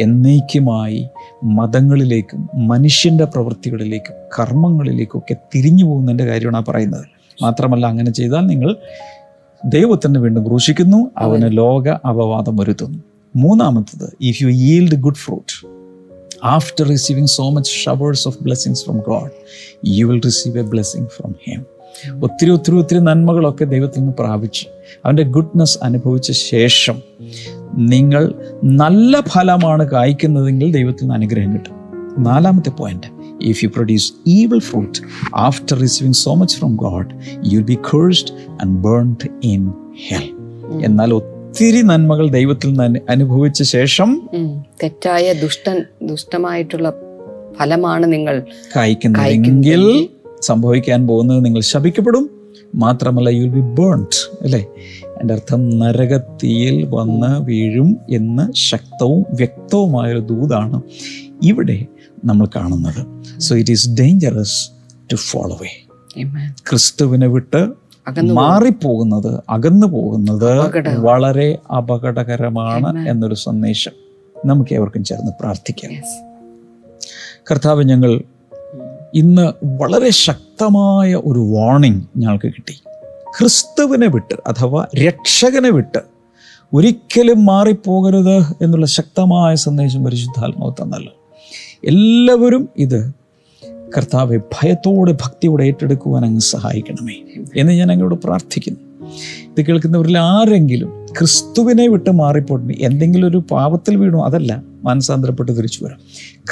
എന്നേക്കുമായി 0.00 1.08
മതങ്ങളിലേക്കും 1.44 2.48
മനുഷ്യന്റെ 2.54 3.24
പ്രവൃത്തികളിലേക്കും 3.24 4.16
കർമ്മങ്ങളിലേക്കൊക്കെ 4.40 5.36
തിരിഞ്ഞു 5.54 5.84
പോകുന്നതിന്റെ 5.84 6.24
കാര്യമാണ് 6.24 6.56
ആ 6.56 6.64
പറയുന്നത്. 6.68 7.04
മാത്രമല്ല 7.42 7.86
അങ്ങനെ 7.86 8.10
ചെയ്താൽ 8.10 8.40
നിങ്ങൾ 8.40 8.76
ദൈവത്തിന് 9.64 10.18
വീണ്ടും 10.18 10.46
ക്രൂശിക്കുന്നു 10.46 11.10
അവന് 11.18 11.56
ലോക 11.56 11.88
അപവാദം 11.88 12.56
വരുത്തുന്നു. 12.56 12.98
മൂന്നാമത്തത് 13.36 14.16
if 14.20 14.42
you 14.42 14.48
yield 14.48 14.96
good 14.96 15.14
fruit 15.14 15.66
after 16.44 16.88
receiving 16.88 17.26
so 17.26 17.50
much 17.50 17.70
showers 17.70 18.28
of 18.28 18.38
blessings 18.42 18.84
from 18.84 18.98
God 18.98 19.30
you 19.88 20.06
will 20.06 20.20
receive 20.24 20.58
a 20.58 20.62
blessing 20.62 21.06
from 21.06 21.34
him 21.48 21.79
ഒത്തിരി 22.22 22.50
ഒത്തിരി 22.50 22.76
ഒത്തിരി 22.76 22.98
നന്മകളൊക്കെ 22.98 23.64
ദൈവത്തിൽ 23.64 24.00
നിന്ന് 24.00 24.12
പ്രാപിച്ച്. 24.18 24.66
അവന്റെ 25.04 25.22
ഗുഡ്നസ് 25.22 25.78
അനുഭവിച്ച 25.82 26.32
ശേഷം 26.32 27.02
നിങ്ങൾ 27.74 28.34
നല്ല 28.64 29.20
ഫലമാണ് 29.20 29.90
കായ്ക്കുന്നതെങ്കിൽ 29.90 30.72
ദൈവത്തിൽ 30.72 31.02
നിന്ന് 31.02 31.14
അനുഗ്രഹം 31.14 31.52
കിട്ടും. 31.52 31.74
നാലാമത്തെ 32.18 32.70
point 32.70 33.06
if 33.42 33.64
you 33.64 33.68
produce 33.68 34.12
evil 34.26 34.58
fruit 34.58 34.98
after 35.34 35.78
receiving 35.78 36.14
so 36.14 36.34
much 36.34 36.56
from 36.56 36.76
God 36.76 37.06
you 37.54 37.60
be 37.60 37.78
cursed 37.94 38.32
and 38.50 38.82
burned 38.82 39.28
in 39.44 39.72
hell 40.08 40.26
എന്നാൽ 40.84 41.14
ഒത്തിരി 41.14 41.82
നന്മകൾ 41.82 42.30
ദൈവത്തിൽ 42.30 42.72
നിന്ന് 42.72 43.00
അനുഭവിച്ച 43.08 43.62
ശേഷം 43.62 44.28
തെറ്റായ 44.82 45.32
ദുഷ്ടൻ 45.32 45.82
ദുഷ്ടമായിട്ടുള്ള 46.02 46.90
ഫലമാണ് 47.60 48.12
നിങ്ങൾ 48.12 48.42
കായ്ക്കുന്നതെങ്കിൽ 48.76 50.08
സംഭവിക്കാൻ 50.42 51.06
പോകുന്നത് 51.06 51.44
നിങ്ങൾ 51.44 51.60
ശപിക്കപ്പെടും. 51.60 52.30
മാത്രമല്ല 52.74 53.28
യു 53.28 53.48
ബി 53.48 53.60
ബേൺഡ് 53.60 54.28
അല്ലേ? 54.42 54.66
എന്റെ 55.20 55.34
അർത്ഥം 55.34 55.78
നരകത്തിയിൽ 55.78 56.84
വന്ന് 56.84 57.40
വീഴും 57.40 57.96
എന്ന് 58.10 58.52
ശക്തവും 58.52 59.24
വ്യക്തവുമായൊരു 59.30 60.18
ദൂതാണ് 60.18 60.82
ഇവിടെ 61.42 61.86
നമ്മൾ 62.24 62.46
കാണുന്നത്. 62.56 63.24
So 63.40 63.56
it 63.56 63.70
is 63.70 63.90
dangerous 63.90 64.70
to 65.12 65.16
fall 65.16 65.58
away 65.62 65.68
ക്രിസ്തുവിനെ 66.70 67.26
വിട്ട് 67.26 67.72
മാറിപ്പോകുന്നത് 68.20 69.40
അകന്നു 69.50 69.86
പോകുന്നത് 69.86 70.98
വളരെ 71.00 71.58
അപകടകരമാണ് 71.76 73.08
എന്നൊരു 73.08 73.34
സന്ദേശം 73.34 73.92
നമുക്ക് 74.46 74.74
ഏവർക്കും 74.74 75.04
ചേർന്ന് 75.04 75.32
പ്രാർത്ഥിക്കാം. 75.40 75.92
കർത്താവ് 77.50 77.84
ഞങ്ങൾ 77.84 78.22
ഇന്ന് 79.14 79.52
വളരെ 79.64 80.10
ശക്തമായ 80.10 81.14
ഒരു 81.14 81.38
വാർണിംഗ് 81.38 82.02
ഞങ്ങൾക്ക് 82.16 82.48
കിട്ടി. 82.48 82.82
ക്രിസ്തുവിനെ 83.38 84.06
വിട്ട് 84.06 84.34
അഥവാ 84.46 84.86
രക്ഷകനെ 84.96 85.70
വിട്ട് 85.70 85.98
ഒരിക്കലും 86.74 87.44
മാറിപ്പോകരുത് 87.44 88.36
എന്നുള്ള 88.36 88.86
ശക്തമായ 88.86 89.54
സന്ദേശം 89.54 90.04
പരിശുദ്ധാത്മാവ് 90.04 90.82
തന്നല്ലോ. 90.82 91.12
എല്ലാവരും 91.84 92.68
ഇത് 92.76 93.12
കർത്താവെ 93.96 94.36
ഭയത്തോടെ 94.36 95.12
ഭക്തിയോടെ 95.12 95.64
ഏറ്റെടുക്കുവാൻ 95.64 96.24
അങ്ങ് 96.24 96.40
സഹായിക്കണമേ 96.40 97.14
എന്ന് 97.56 97.72
ഞാൻ 97.72 97.92
അങ്ങോട് 97.92 98.14
പ്രാർത്ഥിക്കുന്നു. 98.14 98.89
ഇത് 99.48 99.66
കേൾക്കുന്നവരിൽ 99.66 100.18
ആരെങ്കിലും 100.18 101.06
ക്രിസ്തുവിനെ 101.18 101.88
വിട്ട് 101.88 102.10
മാറിപ്പോട്ടെ 102.10 102.74
എന്തെങ്കിലും 102.80 103.28
ഒരു 103.28 103.44
പാപത്തിൽ 103.50 103.96
വീണോ? 103.96 104.24
അതല്ല. 104.24 104.62
മാനസാന്തരപ്പെട്ട് 104.84 105.58
തിരിച്ചു 105.58 105.84
വരാം. 105.84 105.98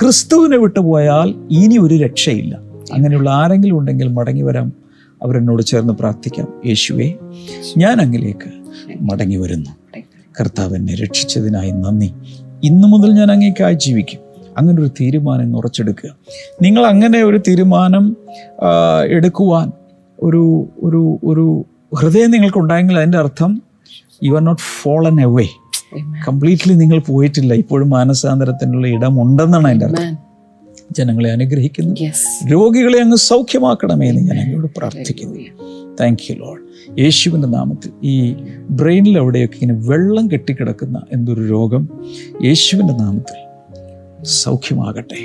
ക്രിസ്തുവിനെ 0.01 0.57
വിട്ടു 0.57 0.81
പോയാൽ 0.81 1.35
ഇനി 1.51 1.79
ഒരു 1.79 1.95
രക്ഷയില്ല. 1.95 2.59
അങ്ങനെയുള്ള 2.93 3.31
ആരെങ്കിലും 3.31 3.79
ഉണ്ടെങ്കിൽ 3.79 4.09
മടങ്ങി 4.09 4.43
വരാം. 4.43 4.73
അവരെന്നോട് 5.23 5.63
ചേർന്ന് 5.63 5.93
പ്രാർത്ഥിക്കാം. 5.93 6.49
യേശുവെ 6.67 7.15
ഞാൻ 7.77 8.01
അങ്ങിലേക്ക് 8.01 8.51
മടങ്ങി 9.01 9.37
വരുന്നു. 9.37 10.01
കർത്താവ് 10.41 10.77
എന്നെ 10.77 10.95
രക്ഷിച്ചതിനായി 10.95 11.71
നന്ദി. 11.71 12.13
ഇന്നു 12.65 12.89
മുതൽ 12.89 13.13
ഞാൻ 13.13 13.33
അങ്ങേക്കായി 13.33 13.75
ജീവിക്കും. 13.75 14.21
അങ്ങനെ 14.59 14.83
ഒരു 14.83 14.91
തീരുമാനം 15.01 15.57
ഉറച്ചെടുക്കുക. 15.57 16.11
നിങ്ങൾ 16.63 16.87
അങ്ങനെ 16.87 17.25
ഒരു 17.25 17.41
തീരുമാനം 17.49 18.17
എടുക്കുവാൻ 19.09 19.73
ഒരു 20.23 20.69
ഒരു 20.83 21.19
ഒരു 21.25 21.65
ഹൃദയം 21.95 22.31
നിങ്ങൾക്കുണ്ടായെങ്കിൽ 22.31 22.97
അതിന്റെ 22.99 23.19
അർത്ഥം 23.19 23.63
you 24.25 24.33
are 24.33 24.45
not 24.45 24.63
fallen 24.83 25.21
away 25.21 25.47
completely 26.29 26.75
നിങ്ങൾ 26.75 26.99
പോയിട്ടില്ല. 26.99 27.55
ഇപ്പോഴും 27.55 27.91
മാനസാന്തരത്തിനുള്ള 27.91 28.89
ഇടമുണ്ടെന്നാണ് 28.89 29.67
അതിന്റെ 29.67 29.87
അർത്ഥം. 29.87 30.17
ജനങ്ങളെ 30.93 31.33
അനുഗ്രഹിക്കുന്നു. 31.33 31.95
രോഗികളെ 32.53 33.01
അങ്ങ് 33.01 33.17
സൗഖ്യമാക്കണമേ 33.17 34.09
എന്ന് 34.09 34.23
ഞാൻ 34.23 34.41
അങ്ങോട് 34.41 34.71
പ്രാർത്ഥിക്കുന്നു. 34.77 35.41
താങ്ക് 36.01 36.33
യു 36.33 36.37
ലോഡ് 36.37 36.61
യേശുവിന്റെ 37.01 37.49
നാമത്തിൽ 37.49 37.91
ഈ 38.05 38.35
ബ്രെയിനിൽ 38.71 39.17
എവിടെയൊക്കെ 39.19 39.59
ഇങ്ങനെ 39.63 39.81
വെള്ളം 39.89 40.31
കെട്ടിക്കിടക്കുന്ന 40.31 41.03
എന്തൊരു 41.13 41.41
രോഗം 41.41 41.89
യേശുവിന്റെ 42.45 42.95
നാമത്തിൽ 42.95 43.39
സൗഖ്യമാകട്ടെ. 44.25 45.21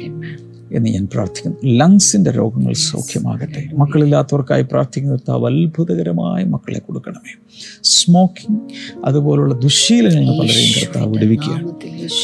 എന്ന് 0.74 0.90
ഞാൻ 0.90 1.08
പ്രാർത്ഥിക്കുന്നു. 1.14 1.58
ലങ്സിന്റെ 1.78 2.32
രോഗങ്ങൾ 2.32 2.74
സൗഖ്യമാകട്ടെ. 2.74 3.70
മക്കളില്ലാത്തവർക്കായി 3.78 4.62
പ്രാർത്ഥിക്കുന്ന 4.62 5.16
കർത്താവ് 5.16 5.46
അത്ഭുതകരമായ 5.46 6.44
മക്കളെ 6.44 6.80
കൊടുക്കണമേ. 6.80 7.36
സ്മോക്കിംഗ് 7.84 8.60
അതുപോലുള്ള 9.06 9.56
ദുശീലങ്ങൾ 9.56 10.40
പലരെയും 10.40 10.74
കർത്താവ് 10.82 11.12
വിടുവിക്കുകയാണ്. 11.14 11.72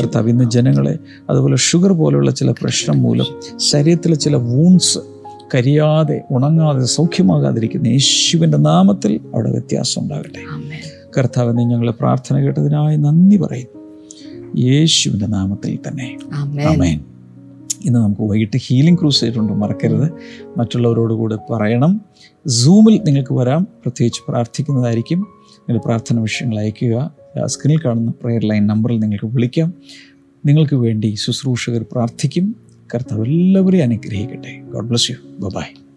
കർത്താവ് 0.02 0.30
ഇന്ന് 0.30 0.52
ജനങ്ങളെ 0.52 0.98
അതുപോലെ 1.30 1.56
ഷുഗർ 1.56 1.92
പോലെയുള്ള 1.92 2.32
ചില 2.32 2.52
പ്രശ്നം 2.52 3.02
മൂലം 3.02 3.26
ശരീരത്തിലെ 3.58 4.16
ചില 4.16 4.36
വൂൺസ് 4.36 5.00
കരിയാതെ 5.56 6.22
ഉണങ്ങാതെ 6.32 6.86
സൗഖ്യമാകാതിരിക്കുന്ന 6.86 7.88
യേശുവിന്റെ 7.88 8.58
നാമത്തിൽ 8.58 9.20
അവിടെ 9.34 9.52
വ്യത്യാസം 9.52 10.02
ഉണ്ടാകട്ടെ. 10.02 10.42
കർത്താവ് 11.18 11.58
നീ 11.58 11.64
ഞങ്ങളെ 11.64 11.92
പ്രാർത്ഥന 11.92 12.38
കേട്ടതിനായി 12.38 12.96
നന്ദി 12.96 13.38
പറയും 13.38 13.80
യേശുവിന്റെ 14.58 15.26
നാമത്തിൽ 15.26 15.80
തന്നെ. 15.88 16.18
ആമേൻ. 16.68 17.02
ഇന്ന് 17.86 18.00
നമുക്ക് 18.00 18.22
വൈകിട്ട് 18.22 18.58
ഹീലിംഗ് 18.58 19.00
ക്രൂസ് 19.00 19.20
ചെയ്തിട്ടുണ്ട് 19.20 19.54
മറക്കരുത്. 19.54 20.12
മറ്റുള്ളവരോട് 20.58 21.14
കൂടെ 21.14 21.38
പറയണം. 21.50 22.02
സൂമിൽ 22.48 23.02
നിങ്ങൾക്ക് 23.04 23.34
വരാം. 23.34 23.64
പ്രത്യേകിച്ച് 23.64 24.22
പ്രാർത്ഥിക്കുന്നതായിരിക്കും. 24.28 25.20
നിങ്ങളുടെ 25.60 25.86
പ്രാർത്ഥന 25.86 26.20
വിഷയങ്ങൾ 26.20 26.60
അയയ്ക്കുക. 26.60 27.16
സ്ക്രീനിൽ 27.46 27.82
കാണുന്ന 27.86 28.12
പ്രെയർ 28.12 28.46
ലൈൻ 28.46 28.68
നമ്പറിൽ 28.68 29.00
നിങ്ങൾക്ക് 29.00 29.26
വിളിക്കാം. 29.26 29.74
നിങ്ങൾക്ക് 30.46 30.76
വേണ്ടി 30.76 31.16
ശുശ്രൂഷകർ 31.16 31.86
പ്രാർത്ഥിക്കും. 31.92 32.56
കർത്താവ് 32.96 33.26
എല്ലാവരെയും 33.26 33.84
അനുഗ്രഹിക്കട്ടെ. 33.84 34.62
God 34.74 34.86
bless 34.86 35.12
you 35.12 35.16
by 35.56 35.89